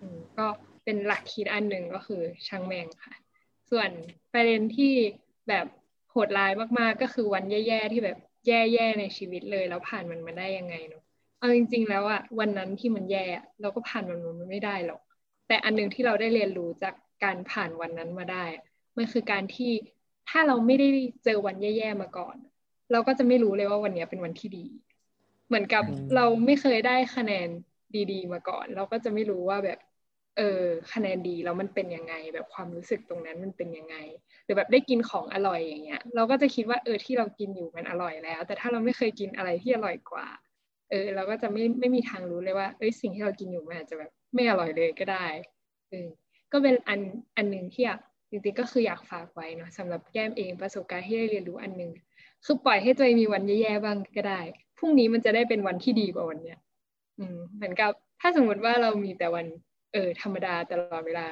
[0.00, 0.46] อืมก็
[0.84, 3.14] เป็นหลักคิดอันหนึ่งก็คือช่างแม่งค่ะ
[3.70, 3.90] ส่วน
[4.32, 4.92] ประเด็นที่
[5.48, 5.66] แบบ
[6.10, 11.02] โหดร้ายมากๆก็คือวันแย่ๆที่แบบแย่ๆในชีวิตเลย แล้วผ่านมันมาได้ยังไงเนาะ
[11.38, 15.00] เอาจริง ๆ แล้วอะวันนั้นที่มันแย่อะเราก็ผ่านมันมาไม่ได้หรอก
[15.46, 16.94] แต่อันหนึ่งที่เราได้เรียนรู้จาก
[17.24, 18.64] การผ่านวันนั้นมาได้อะ
[18.96, 19.72] มันคือการที่
[20.28, 20.88] ถ้าเราไม่ได้
[21.24, 22.36] เจอวันแย่ๆมาก่อน
[22.92, 24.66] เราก็จะไม่รู้เลยว่าวันนี้เป็นวันที่ดี
[25.46, 27.48] เหมือนกับเราไม่เคยได้คะแนน
[28.12, 29.78] ดีๆ มาก่อน เราก็จะไม่รู้ว่าแบบ
[30.36, 33.96] เออคะแนนดีแล้วมันเป็นยังไง แบบความรู้สึกตรงนั้นมันเป็นยังไง
[34.44, 40.26] หรือแบบได้กินของอร่อยอย่างเงี้ย เราก็จะคิดว่าเออที่เรากินอยู่มันอร่อยแล้ว แต่ถ้าเราไม่เคยกินอะไรที่อร่อยกว่า
[40.90, 45.26] เออเราก็จะไม่ไม่มีทางรู้เลยว่าเอ้ยสิ่งที่เรากินอยู่มันอาจจะแบบไม่อร่อยเลยก็ได้
[45.90, 46.08] เออ
[46.52, 47.00] ก็เป็นอัน
[47.36, 47.98] อันหนึ่งที่อยาก
[48.30, 51.90] จริงๆก็คืออยากฝากไว้เนาะสำหรับแก้มเองประสบการณ์ที่ได้เรียนรู้อันหนึ่ง
[52.44, 54.40] คือปล่อยให้ตัวเองมีวันแย่ๆบ้างก็ได้
[54.78, 56.58] พรุ่งนี้มันจะได้เป็นวันที่ดีกว่าวันเนี้ย
[57.18, 59.46] อืมเหมือนกับถ้าสมมติว่าเรามีแต่วัน
[59.92, 61.26] เออธรรมดาตลอดเวลา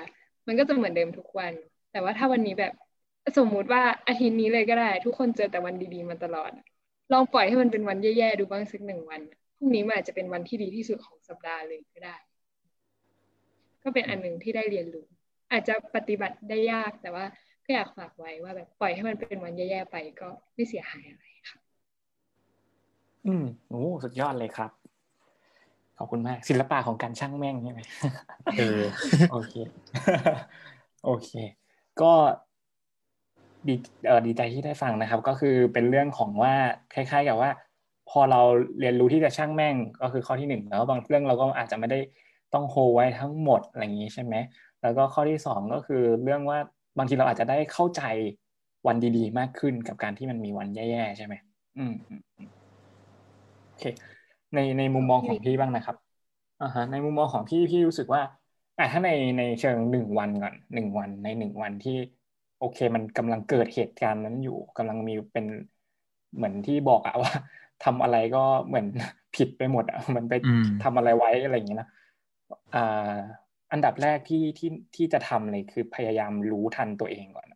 [0.46, 1.52] มันก็จะเหมือนเดิมทุกวัน
[1.92, 2.72] แต่ว่าถ้าวันนี้แบบ
[3.38, 6.50] สมมุติว่าอาทิตย์นี้เลยก็ได้ ทุกคนเจอแต่วันดีๆมาตลอด
[7.12, 9.20] ลองปล่อยให้มันเป็นวันแย่ๆดูบ้างสักหนึ่งวัน
[9.56, 12.16] พรุ่งนี้มันอาจจะเป็นวันที่ดีที่สุดของสัปดาห์เลยก็ได้
[13.82, 15.06] ก็เป็นอันหนึ่งที่ได้เรียนรู้
[15.52, 17.24] อาจจะปฏิบัติได้ยากแต่ว่า
[17.64, 21.58] ก็อยากฝากไว้ว่าแบบปล่อยให้มันเป็นวันแย่ๆไปก็ไม่เสียหายอะไรค่ะ
[23.26, 24.70] อืมโอ้สุดยอดเลยครับ
[25.98, 27.80] ขอบคุณมาก ศิลปะของการช่างแม่งใช่ไหม
[28.58, 28.80] เออ
[29.30, 29.54] โอเค
[31.04, 31.30] โอเค
[32.00, 32.12] ก็
[33.68, 33.74] ดี
[34.06, 36.54] เออดีใจที่ได้ฟังนะครับ ก็คือเป็นเรื่องของว่า
[36.94, 37.50] คล้ายๆกับว่า
[38.16, 38.40] พอเรา
[38.80, 41.98] เรียนรู้ที่จะช่างแม่งก็คือข้อที่หนึ่งแล้วบางเรื่องเราก็อาจจะไม่ได้
[42.54, 44.34] ต้องโฮไว้ทั้งหมดอะไรอย่างนี้ใช่ไหม
[44.82, 46.58] แล้วก็ข้อที่สองก็คือเรื่องว่า
[46.98, 48.02] บางทีเราอาจจะได้เข้าใจ
[48.86, 51.34] วันดี ๆ มากขึ้นกับการที่มันมีวันแย่ๆใช่ไหม
[51.78, 51.92] อืม
[53.66, 53.84] โอเค
[54.54, 55.96] ในในมุมมองของพี่บ้างนะครับ
[56.62, 58.22] อ่าฮะในมุมมองของพี่พี่รู้สึกว่า
[58.78, 61.96] อะถ้าในในเชิงหนึ่งวันก่อนหนึ่งวันในหนึ่งวันที่
[62.60, 65.46] โอเค มันกำลังเกิดเหตุการณ์นั้นอยู่กำลังมีเป็น
[66.34, 67.32] เหมือนที่บอกอะว่า
[67.84, 68.86] ทำอะไรก็เหมือน
[69.36, 70.34] ผิดไปหมดอะมันไป
[70.84, 71.88] ทำอะไรไว้อะไรอย่างเงี้ยนะ
[72.74, 73.14] อ่า
[73.72, 77.48] อันดับแรกที่ที่ที่จะทำเลยคือพยายามรู้ทันตัวเองก่อน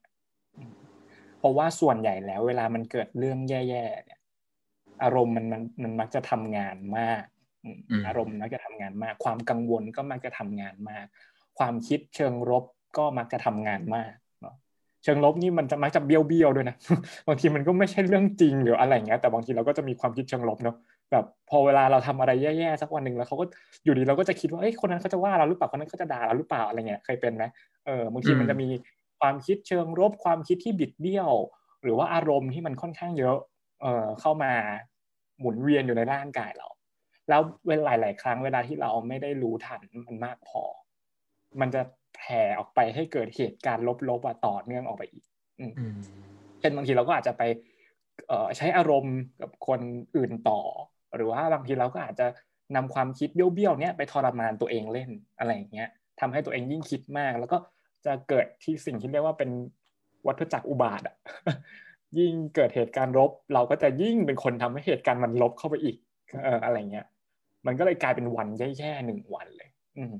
[1.38, 4.20] เพราะว่าส่วนใหญ่แล้วเวลามันเกิดเรื่องแย่ๆเนี่ย
[5.02, 7.22] อารมณ์มันมันมันมักจะทำงานมาก
[8.06, 11.06] อารมณ์มักจะทำงานมาก ความกังวลก็มักจะทำงานมาก
[11.58, 12.64] ความคิดเชิงลบ
[12.98, 16.77] ก็มักจะทำงานมากเนาะเชิงลบนี่มันจะมักจะเบี้ยวเบี้ยวด้วยนะ
[17.29, 20.77] บางทีมันก็ไม่ใช่เรื่องจริงหรืออะไรเงี้ยแต่บางทีเราก็จะมีความคิดเชิงลบเนาะ
[21.12, 23.44] แบบพอเวลาเราทำอะไรแย่ๆสักวันหนึ่งแล้วเขาก็
[23.85, 27.44] อยู่ดีเราก็จะคิดว่าเอ้ยคนนั้นเขาจะว่าเราหรือเปล่าคนนั้นเขาจะด่าเราหรือเปล่าอะไรเงี้ยเคยเป็นไหม
[27.87, 28.68] เออบางทีมันจะมี
[29.21, 31.31] ความคิดเชิงลบความคิดที่บิดเบี้ยว
[31.83, 33.37] หรือว่าอารมณ์ที่มันค่อนข้างเยอะ
[33.81, 34.53] เออเข้ามา
[35.40, 36.68] หมุนเวียนอยู่ในร่างกายเรา
[37.29, 40.62] แล้วเวลาหลาย ๆ ครั้งเวลาที่เราไม่ได้รู้ทันมันมากพอ
[41.61, 41.83] มันจะ
[42.18, 45.24] แผ่ออกไปให้เกิดเหตุการณ์ลบๆต่อเนื่องออกไปอีก
[46.61, 47.42] เช่นบางทีเราก็อาจจะไป
[48.57, 49.81] ใช้อารมณ์กับคน
[50.16, 50.61] อื่นต่อ
[51.16, 52.26] หรือว่าบางทีเราก็อาจจะ
[52.76, 55.88] นำความคิดเบี้ยวๆเนี้ยไปทรมานตัวเองเล่นอะไรอย่างเงี้ย
[56.20, 57.59] ทำให้ตัวเองยิ่งคิดมาก แล้วก็
[58.07, 59.50] จะเกิดที่สิ่งที่เรียกว่าเป็น
[60.26, 61.16] วัฏจักรอุบาทอะ
[62.18, 65.96] ยิ่งเกิดเหตุการณ์ลบ เราก็จะยิ่งเป็นคนทำให้เหตุการณ์มันลบเข้าไปอีก
[66.44, 67.07] เอออะไรเงี้ย
[67.66, 70.16] มันก็เลยกลายเป็นวันแย่ๆหนึ่งวันเลย อืม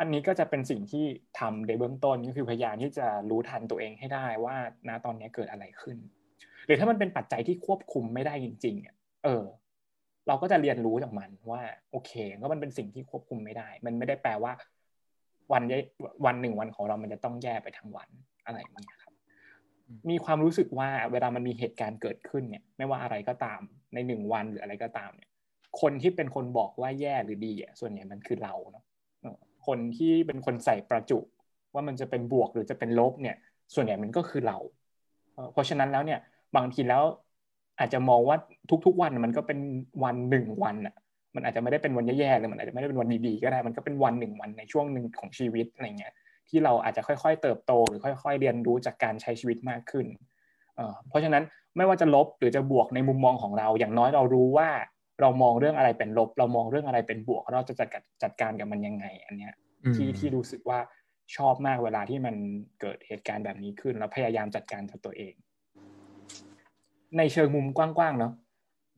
[0.00, 1.04] อันนี้ก็จะเป็นสิ่งที่
[1.38, 4.56] ทำในเบื้องต้นก็คือพยายามที่จะรู้ทันตัวเองให้ได้ว่า
[4.88, 5.96] ณตอนนี้เกิดอะไรขึ้น
[6.66, 9.44] หรือถ้ามันเป็นปัจจัยที่ควบคุมไม่ได้จริงๆเนี่ยเออ
[10.28, 14.52] เราก็จะเรียนรู้จากมันว่าโอเคก็มันเป็นสิ่งที่ควบคุมไม่ได้ มันไม่ได้แปลว่า
[15.52, 15.62] วัน
[16.26, 18.08] วันหนึ่งวันของเรามันจะต้องแย่ไปทั้งวัน
[18.46, 19.14] อะไรอย่างเงี้ยครับ
[20.10, 23.60] มีความรู้สึกว่าเวลามันมีเหตุการณ์เกิดขึ้นเนี่ย ไม่ว่าอะไรก็ตาม
[23.94, 25.30] ในหนึ่งวันหรืออะไรก็ตามเนี่ย
[25.80, 28.79] คนที่เป็นคนบอกว่าแย่หรือดีอะส่วนใหญ่มันคือเราเนาะ
[29.66, 31.18] คนที่เป็นคนใส่ประจุ
[31.74, 33.36] ว่ามันจะเป็นบวกหรือจะเป็นลบเนี่ย
[33.74, 34.58] ส่วนใหญ่มันก็คือเรา
[35.52, 36.20] เพราะฉะนั้นแล้วเนี่ย
[36.56, 37.02] บางทีแล้ว
[37.78, 38.36] อาจจะมองว่า
[38.86, 39.58] ทุกๆวันมันก็เป็น
[40.04, 40.94] วันหนึ่งวันอะ
[41.34, 46.12] มันอาจจะไม่ได้เป็นวันแย่ๆเลยมันอาจจะไม่ได้เป็นวันดีๆก็ได้ มันก็เป็นวันหนึ่งวันในช่วงหนึ่งของชีวิตอะไรเงี้ย
[46.48, 50.06] ที่เราอาจจะค่อยๆ เติบโต หรือค่อย ๆ เรียนรู้จากการใช้ชีวิตมากขึ้น
[51.08, 51.42] เพราะฉะนั้น
[51.76, 54.68] ไม่ว่าจะลบหรือจะบวกในมุมมองของเรา อย่างน้อยเรารู้ว่า
[55.20, 57.88] เรามองเรื่องอะไรเป็นลบ เรามองเรื่องอะไรเป็นบวก เราจะจัด
[58.22, 59.54] จัดการกับมันยังไง อันเนี้ย
[59.94, 60.78] ที่ที่รู้สึกว่า
[61.36, 62.34] ชอบมากเวลาที่มัน
[62.80, 65.34] เกิดเหตุการณ์แบบนี้ขึ้น แล้วพยายามจัดการกับตัวเอง
[67.18, 68.32] ในเชิงมุมกว้างๆเนาะ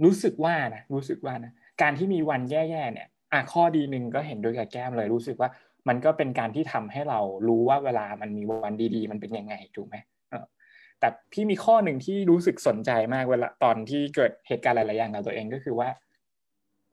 [0.04, 5.50] รู้สึกว่านะรู้สึกว่านะการที่มีวันแย่ๆเนี่ยอะข้อดีหนึ่งก็เห็นด้วยกับแก้มเลยรู้สึกว่า
[5.88, 9.96] มันก็เป็นการที่ทำให้เรารู้ว่าเวลามันมีวันดีๆ มันเป็นยังไงถูกไหม
[11.00, 15.88] แต่พี่มีข้อหนึ่งที่รู้สึกสนใจมากเวลาตอนที่เกิดเหตุการณ์หลายๆอย่างกับตัวเองก็คือว่า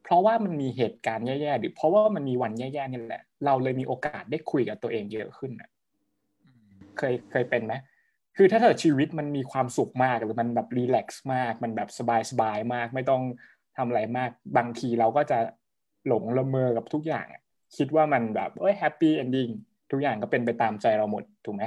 [0.04, 5.70] เพราะว่ามันมีเหตุการณ์แย่ๆหรือเพราะว่ามันมีวันแย่ๆนี่แหละ เราเลยมีโอกาสได้คุยกับตัวเองเยอะขึ้นอะ
[6.98, 7.74] เคยเคยเป็นไหม
[8.38, 11.90] คือถ้าเกิดชีวิตมันมีความสุขมากหรือมันแบบ relax มาก มันแบบ
[12.30, 13.22] สบายๆมาก ไม่ต้อง
[13.78, 15.40] ทำอะไรมาก บางทีเราก็จะ
[16.08, 17.26] หลงละเมอกับทุกอย่าง
[17.78, 19.50] คิดว่ามันแบบเอ้ย happy ending
[19.92, 21.64] ทุกอย่างก็เป็นไปตามใจเราหมดถูกไหม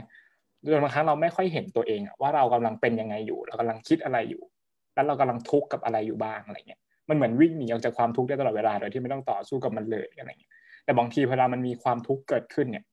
[0.72, 4.42] จนบางครั้งเราไม่ค่อยเห็นตัวเองว่าเรากำลังเป็นยังไงอยู่ เรากำลังคิดอะไรอยู่
[4.94, 10.52] แล้วเรากำลังทุกข์กับอะไรอยู่บ้างอะไรเงี้ย มันเหมือนวิ่งหนีออกจากความทุกข์ได้ตลอดเวลาโดยที่ไม่ต้องต่อสู้กับมันเลยอะไรเงี้ย
[10.84, 12.84] แต่บางทีเวลามันมีความทุกข์เกิดขึ้นเนี่ย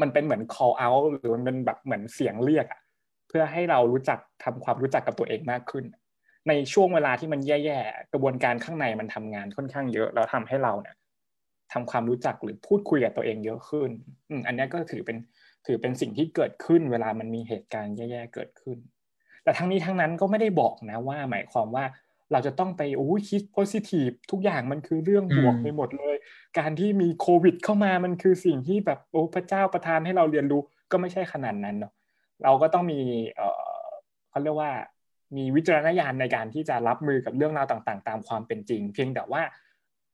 [0.00, 2.80] มันเป็นเหมือน call out หรือมันเป็นแบบเหมือนเสียงเรียกอะ
[3.28, 5.84] เพื่อให้เรารู้จักทำความรู้จักกับตัวเองมากขึ้น
[6.48, 10.96] ในช่วงเวลาที่มันแย่ๆกระบวนการข้างในมันทำงานค่อนข้างเยอะแล้วทำให้เราเนี่ย
[11.72, 13.90] ทำความรู้จักหรือพูดคุยกับตัวเองเยอะขึ้น
[14.30, 15.16] อือันนี้ก็ถือเป็น
[15.66, 18.78] ถือเป็นสิ่งที่เกิดขึ้น เวลามันมีเหตุการณ์แย่ๆเกิดขึ้น
[19.44, 21.84] แต่ทั้งนี้ทั้งนั้นก็ไม่ได้บอกนะว่า หมายความว่า
[22.32, 26.16] เราจะต้องไปโอ้คิดโพซิทีฟทุกอย่างมันคือเรื่องบวกไปหมดเลย
[26.58, 30.60] การที่มีโควิดเข้ามามันคือสิ่งที่แบบโอ้พระเจ้าประทานให้เราเรียนรู้
[30.90, 31.92] ก็ไม่ใช่ขนาดนั้นเนาะ
[32.44, 33.00] เราก็ต้องมี
[33.36, 33.86] เอ่อ
[34.30, 34.72] เขาเรียกว่า
[35.36, 39.42] มีวิจารณญาณในการที่จะรับมือกับเรื่องราวต่าง ๆ ตามความเป็นจริง เพียงแต่ว่า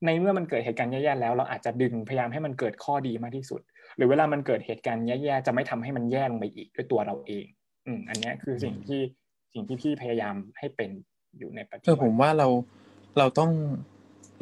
[0.06, 3.60] ในเมื่อมันเกิดเหตุการณ์แย่ๆแล้วเราอาจจะดึงพยายามให้มันเกิดข้อดีมากที่สุด
[3.96, 7.46] หรือเวลามันเกิดเหตุการณ์แย่ๆจะไม่ทำให้มันแย่ลงไปอีกด้วยตัวเราเอง
[7.86, 9.00] อืมอันนี้คือสิ่งที่
[9.52, 10.90] สิ่งที่พี่พยายามให้เป็น
[11.38, 12.48] อยู่ในปัจจุเออบัผมว่าเรา
[13.18, 13.50] เราต้อง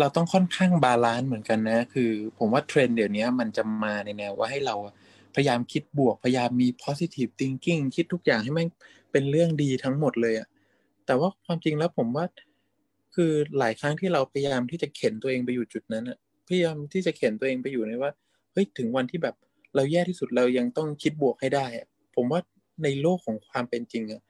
[0.00, 4.76] เราต้องค่อนข้าง balance เหมือนกันนะ คือ ผมว่าเทรนด์เดี๋ยวนี้มันจะมาในแนวว่าให้เรา
[5.34, 8.68] พยายามคิดบวก พยายามมี positive thinking คิดทุกอย่างให้แม่ง
[9.12, 10.48] เป็นเรื่องดีทั้งหมดเลยอะ
[11.06, 12.24] แต่ว่าความจริงแล้วผมว่า
[13.14, 18.10] คือหลายครั้งที่เราพยายามที่จะเข็นตัวเองไปอยู่จุดนั้นอะพยายามที่จะเข็นตัวเองไปอยู่ในว่า
[18.52, 19.34] เฮ้ยถึงวันที่แบบ
[19.74, 21.66] เราแย่ที่สุดเรายังต้องคิดบวกให้ได้
[22.14, 22.40] ผมว่า
[22.84, 24.22] ในโลกของความเป็นจริงอะ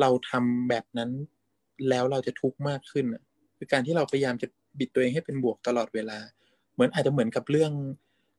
[0.00, 1.10] เราทำแบบนั้น
[1.88, 3.22] แล้วเราจะทุกข์มากขึ้นอะ
[3.56, 6.18] คือการที่เราพยายามจะบิดตัวเองให้เป็นบวกตลอดเวลา
[6.74, 7.72] เหมือนอาจจะเหมือนกับเรื่อง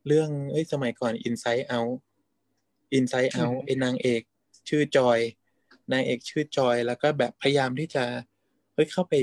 [0.08, 1.96] เรื่องเอ้ยสมัยก่อน Inside Out
[2.98, 4.22] Inside Out ไอ้นางเอก
[4.70, 5.20] ชื่อจอย
[5.92, 8.04] นางเอกชื่อจอย แล้วก็แบบพยายามที่จะ
[8.74, 9.14] เฮ้ยเข้าไป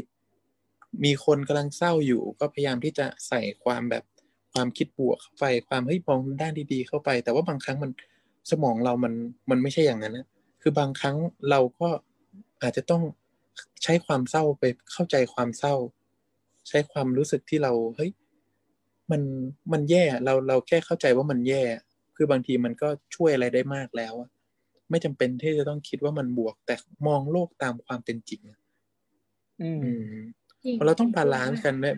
[1.04, 4.04] มีคนกำลังเศร้าอยู่ ก็พยายามที่จะใส่ความแบบ
[4.52, 7.90] ความคิดบวกเข้าไป ความเฮ้ยมองด้านดีๆเข้าไป แต่ว่าบางครั้งมัน
[8.50, 9.12] สมองเรามัน
[9.50, 10.26] มันไม่ใช่อย่างนั้นนะ
[10.62, 11.16] คือบางครั้ง
[11.50, 11.88] เราก็
[12.62, 13.02] อาจจะต้อง
[13.82, 15.74] ใช้ความเศร้าไปเข้าใจความเศร้า
[16.68, 18.10] ใช้ความรู้สึกที่เราเฮ้ย
[19.10, 19.22] มัน
[19.72, 21.62] มันแย่เราเราแค่เข้าใจว่ามันแย่
[22.16, 24.30] คือบางทีมันก็ช่วยอะไรได้มากแล้วอะ
[24.90, 26.74] ไม่จำเป็นที่จะต้องคิดว่ามันบวก แต่
[27.06, 28.58] มองโลกตามความเป็นจริงอะ
[29.62, 30.16] อืมอืม
[30.64, 31.96] จริงเราต้อง balance กันเนี่ย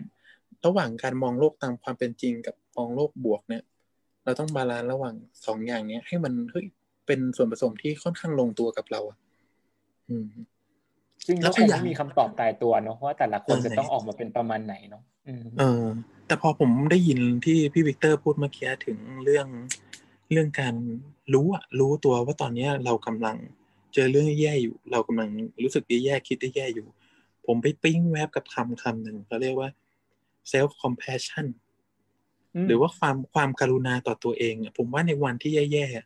[0.65, 3.63] ระหว่างการมองโลกตามความเป็นจริง กับมองโลกบวกเนี่ย
[4.23, 5.15] เราต้อง balance ระหว่าง
[5.45, 6.65] สองอย่างเนี้ย ให้มันเฮ้ย
[7.05, 9.17] เป็นส่วนผสมที่ค่อนข้างลงตัวกับเราอะ
[10.09, 10.29] อืม
[11.27, 15.85] ซึ่งแล้ก็วคก็งอย่างไม่มีคำตอบตายตัวเนาะว่าแต่ละคนใช่จะต้องออกมาเป็นประมาณไหนเนาะอืมเออ
[16.27, 19.47] แต่พอผมได้ยินที่พี่วิกเตอร์พูดเมื่อกี้ถึงเรื่อง
[20.31, 20.75] เรื่องการ
[21.33, 23.37] รู้อะรู้ตัวว่าตอนเนี้ยเรากำลัง
[23.93, 25.29] เจอเรื่องแย่ๆอยู่ เรากำลัง
[25.63, 26.87] รู้สึกแย่ๆคิดแย่ๆอยู่
[27.45, 29.69] ผมไปปิ้งแวบกับคำคำหนึ่งเขาเรียกว่า
[30.51, 31.47] self compassion
[32.67, 36.05] หรือว่าความความกรุณาต่อตัวเองอะผมว่าในวันที่แย่ๆอะ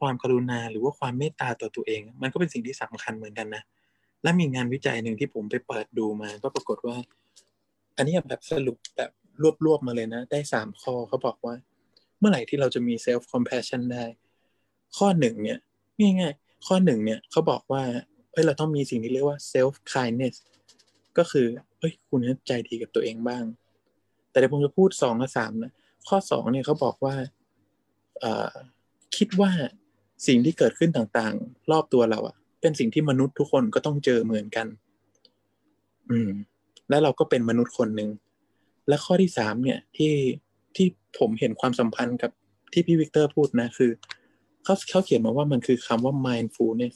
[0.00, 3.62] ความกรุณาหรือว่าความเมตตาต่อตัวเอง มันก็เป็นสิ่งที่สำคัญเหมือนกันนะ
[4.22, 6.96] และมีงานวิจัยหนึ่งที่ผมไปเปิดดูมา ก็ปรากฏว่า
[7.96, 9.10] อันนี้แบบสรุปแบบ
[9.64, 11.54] รวบๆมาเลยนะ ได้สามข้อเขาบอกว่า
[12.18, 14.04] เมื่อไหร่ที่เราจะมี self compassion ได้
[14.96, 15.58] ข้อหนึ่งเนี่ย
[16.00, 17.82] ง่ายๆข้อหนึ่งเนี่ยเขาบอกว่า
[18.32, 20.34] เอ้ยเราต้องมีสิ่งที่เรียกว่า self kindness
[21.18, 21.46] ก็คือ
[21.78, 23.44] เอ้ยคุณใจดีกับตัวเองบ้าง
[24.30, 25.72] แต่เดี๋ยวผมจะพูดสองกับสามนะ
[26.08, 27.14] ข้อสองเนี่ยเขาบอกว่า
[28.20, 28.54] เออ
[29.16, 29.50] คิดว่า
[30.26, 34.66] สิ่งที่เกิดขึ้นต่างๆ รอบตัวเราอะ เป็นสิ่งที่มนุษย์ทุกคนก็ต้องเจอเหมือนกัน
[36.10, 36.30] อืม
[36.88, 38.10] และเราก็เป็นมนุษย์คนหนึ่ง
[38.88, 40.12] และข้อที่สามเนี่ยที่
[40.76, 40.86] ที่
[41.18, 42.30] ผมเห็นความสัมพันธ์กับ
[42.72, 43.90] ที่พี่วิกเตอร์พูดนะคือ
[44.64, 46.94] เขาเขาเขียนมาว่ามันคือคำว่า mindfulness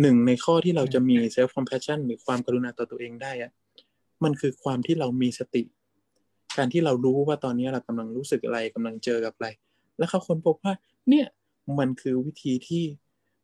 [0.00, 3.50] หนึ่งในข้อที่เราจะมี self compassion หรือความกรุณาต่อตัวเองได้อะ
[4.24, 5.62] มันคือความที่เรามีสติ
[6.56, 9.48] การที่เรารู้ว่าตอนนี้เรากำลังรู้สึกอะไรกำลังเจอกับอะไร
[9.98, 10.74] แล้วเขาค้นพบว่า
[11.08, 11.26] เนี่ย
[11.78, 12.84] มันคือวิธีที่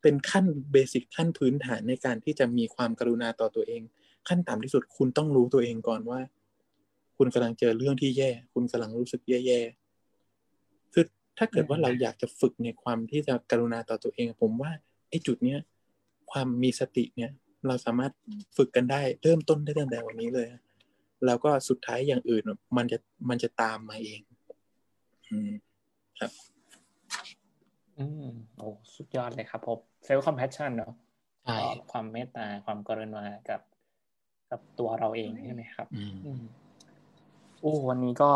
[0.01, 3.81] เป็นขั้นเบสิกขั้นพื้นฐานในการที่จะมีความกรุณาต่อตัวเอง
[4.27, 6.19] ขั้นต่ำที่สุดคุณต้องรู้ตัวเองก่อนว่า
[7.17, 11.03] คุณกำลังเจอเรื่องที่แย่ คุณกำลังรู้สึกแย่ๆคือ
[11.37, 14.71] ถ้าเกิดว่าเราอยากจะฝึกในความที่จะกรุณาต่อตัวเอง ผมว่า
[15.09, 15.59] ไอ้จุดเนี้ย
[16.31, 17.31] ความมีสติเนี่ย
[17.67, 18.13] เราสามารถ
[18.57, 20.47] ฝึกกันได้เริ่มต้นได้ตั้งแต่วันนี้เลย
[21.25, 22.43] แล้วก็สุดท้ายอย่างอื่น
[22.77, 22.97] มันจะ
[23.29, 24.21] มันจะตามมาเอง
[25.29, 25.51] อืม
[26.19, 26.31] ครับ
[27.97, 30.93] อืมโอ้สุดยอดเลยครับผม self compassion เนาะ
[31.45, 31.57] ใช่
[31.91, 33.61] ความเมตตาความกรุณากับ
[34.49, 36.41] กับตัวเราเองใช่ไหมครับอืมอืม
[37.59, 38.29] โอ้วันนี้ก็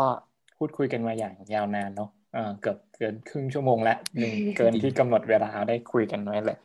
[0.56, 6.58] พูดคุยกันมาอย่างยาวนานเนาะเออเกือบเกินครึ่งชั่วโมงแล้วหนึ่งเกินที่กำหนดเวลาได้คุยกันไว้เลย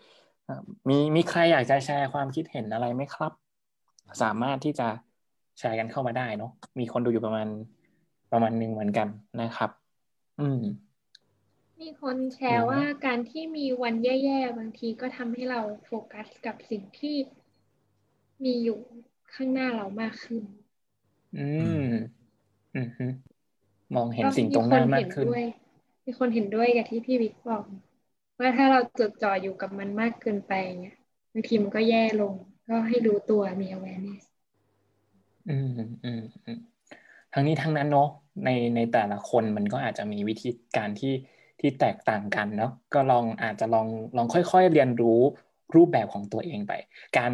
[0.47, 0.55] อะ
[0.89, 3.31] มีมีใครอยากจะแชร์ความคิดเห็นอะไรไหมครับ
[4.21, 4.87] สามารถที่จะ
[5.59, 7.47] แชร์กันเข้ามาได้เนาะมีคนดูอยู่ประมาณ
[8.31, 9.07] ประมาณหนึ่งเหมือนกัน
[9.41, 9.69] นะครับ
[10.39, 10.61] อืม
[11.81, 17.15] มีคนแชร์ว่าการที่มีวันแย่ๆ บางทีก็ทำให้เราโฟกัสกับสิ่งที่
[18.43, 18.79] มีอยู่
[19.33, 20.43] ข้างหน้าเรามากขึ้น
[21.37, 21.47] อื
[21.81, 21.83] ม
[22.75, 23.05] อืมฮึ
[23.95, 25.27] มองเห็นสิ่งตรงหน้ามากขึ้น
[26.05, 27.63] มีคนเห็นด้วยกับที่พี่วิกบอก
[28.39, 30.95] ว่าถ้าเราจดจ่ออยู่กับมันมากเกินไปเนี่ย
[31.33, 32.33] บางทีมันก็แย่ลง
[32.69, 34.23] ก็ให้รู้ตัวมี awareness
[35.49, 35.69] อืม
[36.03, 36.59] อืมอืม
[37.33, 38.09] ทั้งนี้ทั้งนั้นเนาะ
[38.45, 41.13] ในในแต่ละคนมันก็อาจจะมีวิธีการที่
[41.59, 45.19] ที่แตกต่างกันเนาะก็ลองอาจจะลองลองค่อย ๆ เรียนรู้
[45.75, 46.73] รูปแบบของตัวเองไป
[47.17, 47.31] การ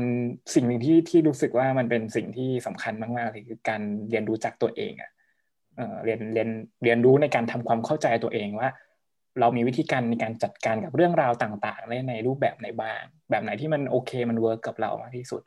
[0.53, 5.11] สิ่งหนึ่งที่ที่รู้สึกว่ามันเป็นสิ่งที่สำคัญมากๆเลยคือการเรียนรู้จักตัวเองอะ
[6.03, 6.49] เรียนเรียน
[6.83, 8.69] เรียนรู้ในการทำความเข้าใจตัวเองว่า
[9.39, 15.41] เรามีวิธีการในการจัดการกับเรื่องราวต่างๆในในรูปแบบไหนบ้าง แบบไหนที่มันโอเคมัน work กับเรามากที่สุด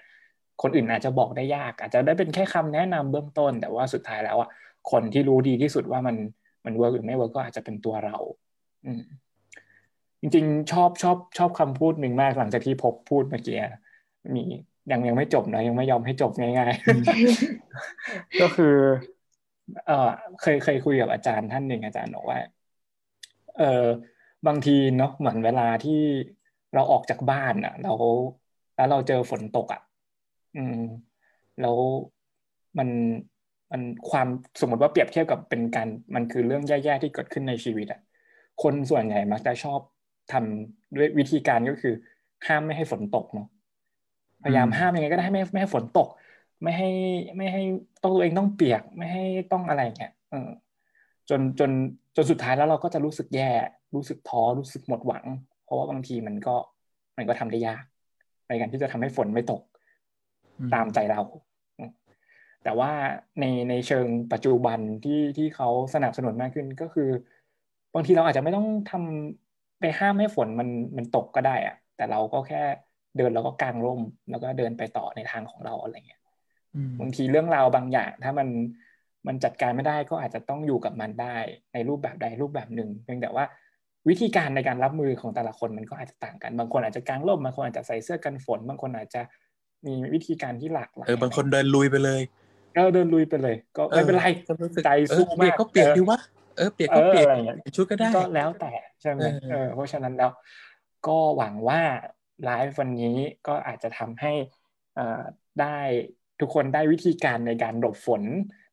[0.63, 4.49] คนอื่นอาจจะบอกได้ยาก อาจจะได้เป็นแค่คำแนะนำเบื้องต้น แต่ว่าสุดท้ายแล้วอะ
[4.91, 6.17] คนที่รู้ดีที่สุดว่ามัน
[6.65, 8.17] มัน work หรือไม่ work ก็อาจจะเป็นตัวเรา
[10.21, 13.57] จริงๆ ชอบชอบชอบคำพูดหนึ่งมากหลังจากที่พบพูดเมื่อกี้
[14.35, 14.45] มี
[14.91, 16.73] ยังยังไม่จบนะยังไม่ยอมให้จบง่าย
[17.57, 18.77] ๆ ก็คือ
[19.87, 22.39] เออเคยเคยคุยกับอาจารย์ท่านหนึ่งอาจารย์บอกว่า
[23.59, 23.87] เออ
[24.47, 26.01] บางทีเนาะเหมือนเวลาที่
[26.75, 27.93] เราออกจากบ้านอะ เรา
[28.77, 29.81] แล้วเราเจอฝนตกอะ
[30.57, 30.79] อืม
[31.61, 31.77] แล้ว
[32.79, 32.89] มัน
[33.73, 34.29] มันความ
[34.61, 38.01] สมมติว่าเปรียบเทียบกับเป็นการมันคือเรื่องแย่ๆที่เกิดขึ้นในชีวิตอะ
[38.63, 39.81] คนส่วนใหญ่มักจะชอบ
[40.33, 41.95] ทำด้วยวิธีการก็คือ
[42.47, 43.49] ห้ามไม่ให้ฝนตกเนาะ
[44.43, 46.09] พยายามห้ามยังไงก็ได้ไม่ไม่ให้ฝนตก
[46.63, 46.91] ไม่ให้
[47.37, 47.63] ไม่ให้
[48.03, 50.49] ต้องตัวเองต้องเปียก ไม่ให้ต้องอะไรเงี้ยเออ
[51.31, 51.71] จนจน
[52.17, 53.51] จนสุดท้ายแล้วเราก็จะรู้สึกแย่
[53.95, 55.25] รู้สึกท้อรู้สึกหมดหวัง
[55.65, 56.55] เพราะว่าบางทีมันก็
[57.17, 57.85] มันก็ทำได้ยาก
[58.49, 59.63] ในการที่จะทำให้ฝนไม่ตก
[60.75, 61.21] ตามใจเรา
[62.65, 62.91] แต่ว่า
[63.41, 67.09] ในในเชิงปัจจุบันที่ที่เขาสนับสนุนมากขึ้นก็คือ
[67.95, 72.63] บางทีเราอาจจะไม่ต้องทำไปห้ามให้ฝนมันมันตกก็ได้อะแต่เราก็แค่
[73.17, 76.21] เดินแล้วก็กางร่ม แล้วก็เดินไปต่อในทางของเราอะไรเงี้ย
[77.01, 78.49] บางทีเรื่องราวบางอย่าง ถ้ามัน
[79.27, 81.37] มันจัดการไม่ได้ก็อาจจะต้องอยู่กับมันได้
[81.73, 83.45] ในรูปแบบใดรูปแบบหนึ่งเพียงแต่ว่า
[84.09, 89.23] วิธีการในการรับมือของแต่ละคนมันก็อาจจะต่างกัน บางคนอาจจะกางร่มบางคนอาจจะใส่เสื้อกันฝน บางคนอาจจะ
[89.87, 92.21] มีวิธีการที่หลากหลายเออบางคนเดินลุยไปเลย
[92.75, 94.25] เออเดินลุยไปเลย ก็ไม่เป็นไร
[94.85, 96.19] ใจสู้มากก็เปลี่ยนดีวะ
[96.59, 100.31] เออเปลี่ยนก็เปลี่ยนชุดก็ได้ก็แล้วแต่ใช่ไหมเออเพราะฉะนั้นแล้ว
[101.07, 101.81] ก็หวังว่า
[102.45, 103.17] ไลฟ์วันนี้
[103.47, 104.33] ก็อาจจะทำให้
[104.99, 105.23] อ่า
[105.61, 105.79] ได้
[106.41, 108.23] ทุกคนได้วิธีการในการหลบฝน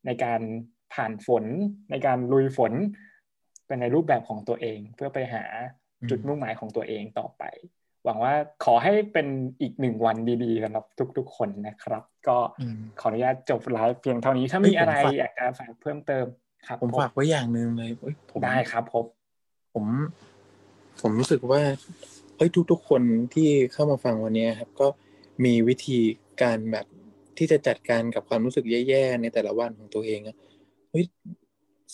[0.06, 0.40] ในการ
[0.94, 1.44] ผ่านฝน
[1.90, 2.72] ในการลุยฝน
[3.66, 5.44] เป็นในรูปแบบของตัวเอง เพื่อไปหา
[6.10, 7.42] จุดมุ่งหมายของตัวเองต่อไป
[8.04, 9.26] หวังว่าขอให้เป็น
[9.60, 10.84] อีกหนึ่งวันดีๆสำหรับ
[11.18, 12.38] ทุก ๆ คนนะครับ ก็
[13.00, 16.26] ขออนุญาตจบไลฟ์เพียงเท่านี้ถ้ามีอะไรอยากจะฝากเพิ่มเติม
[16.66, 17.90] ครับผมฝากไว้อย่างหนึ่งเลย
[18.44, 19.04] ได้ครับผม
[19.74, 19.84] ผม
[21.00, 21.62] ผมรู้สึกว่า
[22.36, 23.02] เอ้ยทุกๆคน
[23.34, 24.86] ที่เข้ามาฟังวันนี้ครับ ก็
[25.44, 25.98] มีวิธี
[26.42, 26.86] การแบบ
[27.38, 30.36] ที่จะจัดการกับความรู้สึกแย่ๆในแต่ละวันของตัวเองอะ
[30.90, 31.04] เฮ้ย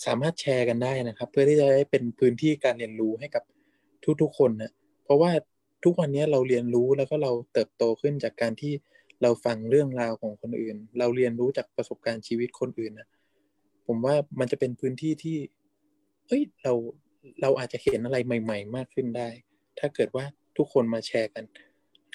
[0.05, 3.43] สามารถแชร์กันได้นะครับ เพื่อที่จะได้เป็นพื้นที่การเรียนรู้ให้กับ
[4.21, 4.71] ทุกๆคนนะ
[5.03, 5.31] เพราะว่า
[5.83, 8.73] ทุกวันนี้เราเรียนรู้แล้วก็เราเติบโตขึ้นจากการที่
[9.21, 13.07] เราฟังเรื่องราวของคนอื่น เราเรียนรู้จากประสบการณ์ชีวิตคนอื่นนะ
[13.87, 15.37] ผมว่ามันจะเป็นพื้นที่ที่
[16.27, 16.73] เฮ้ยเรา
[17.41, 19.29] เราอาจจะเห็นอะไรใหม่ ๆ มากขึ้นได้
[19.79, 20.25] ถ้าเกิดว่า
[20.57, 21.43] ทุกคนมาแชร์กัน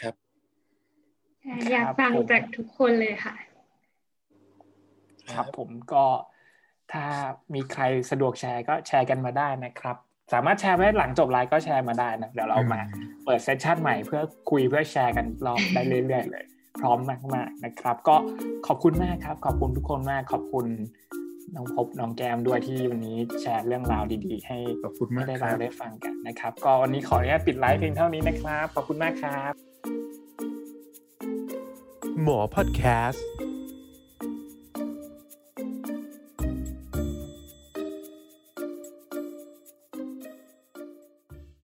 [0.02, 0.14] ครับ
[1.70, 3.34] อยากฟังจากทุกคนเลยค่ะ
[5.32, 6.04] ครับผมก็
[6.92, 7.04] ถ้า
[7.54, 9.96] มีใครสะดวกแชร์ก็แชร์กันมาได้นะครับ
[10.32, 12.80] สามารถแชร์ไว้หลังจบไลฟ์ก็แชร์มาได้นะเดี๋ยวเรามา
[13.24, 16.44] เปิดเซสชันใหม่เพื่อคุยเพื่อแชร์กันรอบได้เรื่อยๆเลย
[16.80, 16.98] พร้อม
[17.34, 18.16] มากๆนะครับ ก็
[18.66, 20.66] ขอบคุณมากครับ ขอบคุณทุกคนมากขอบคุณ
[21.56, 29.52] น้องพบน้องแก้มด้วยที่วันนี้แชร์เรื่องราวดีๆ ให้ขอบคุณมากได้เราได้ฟังกันนะครับ ก็วันนี้ขออนุญาตปิดไลฟ์เพียงเท่านี้นะครับ ขอบคุณมากครับ
[32.22, 33.24] หมอพอดแคสต์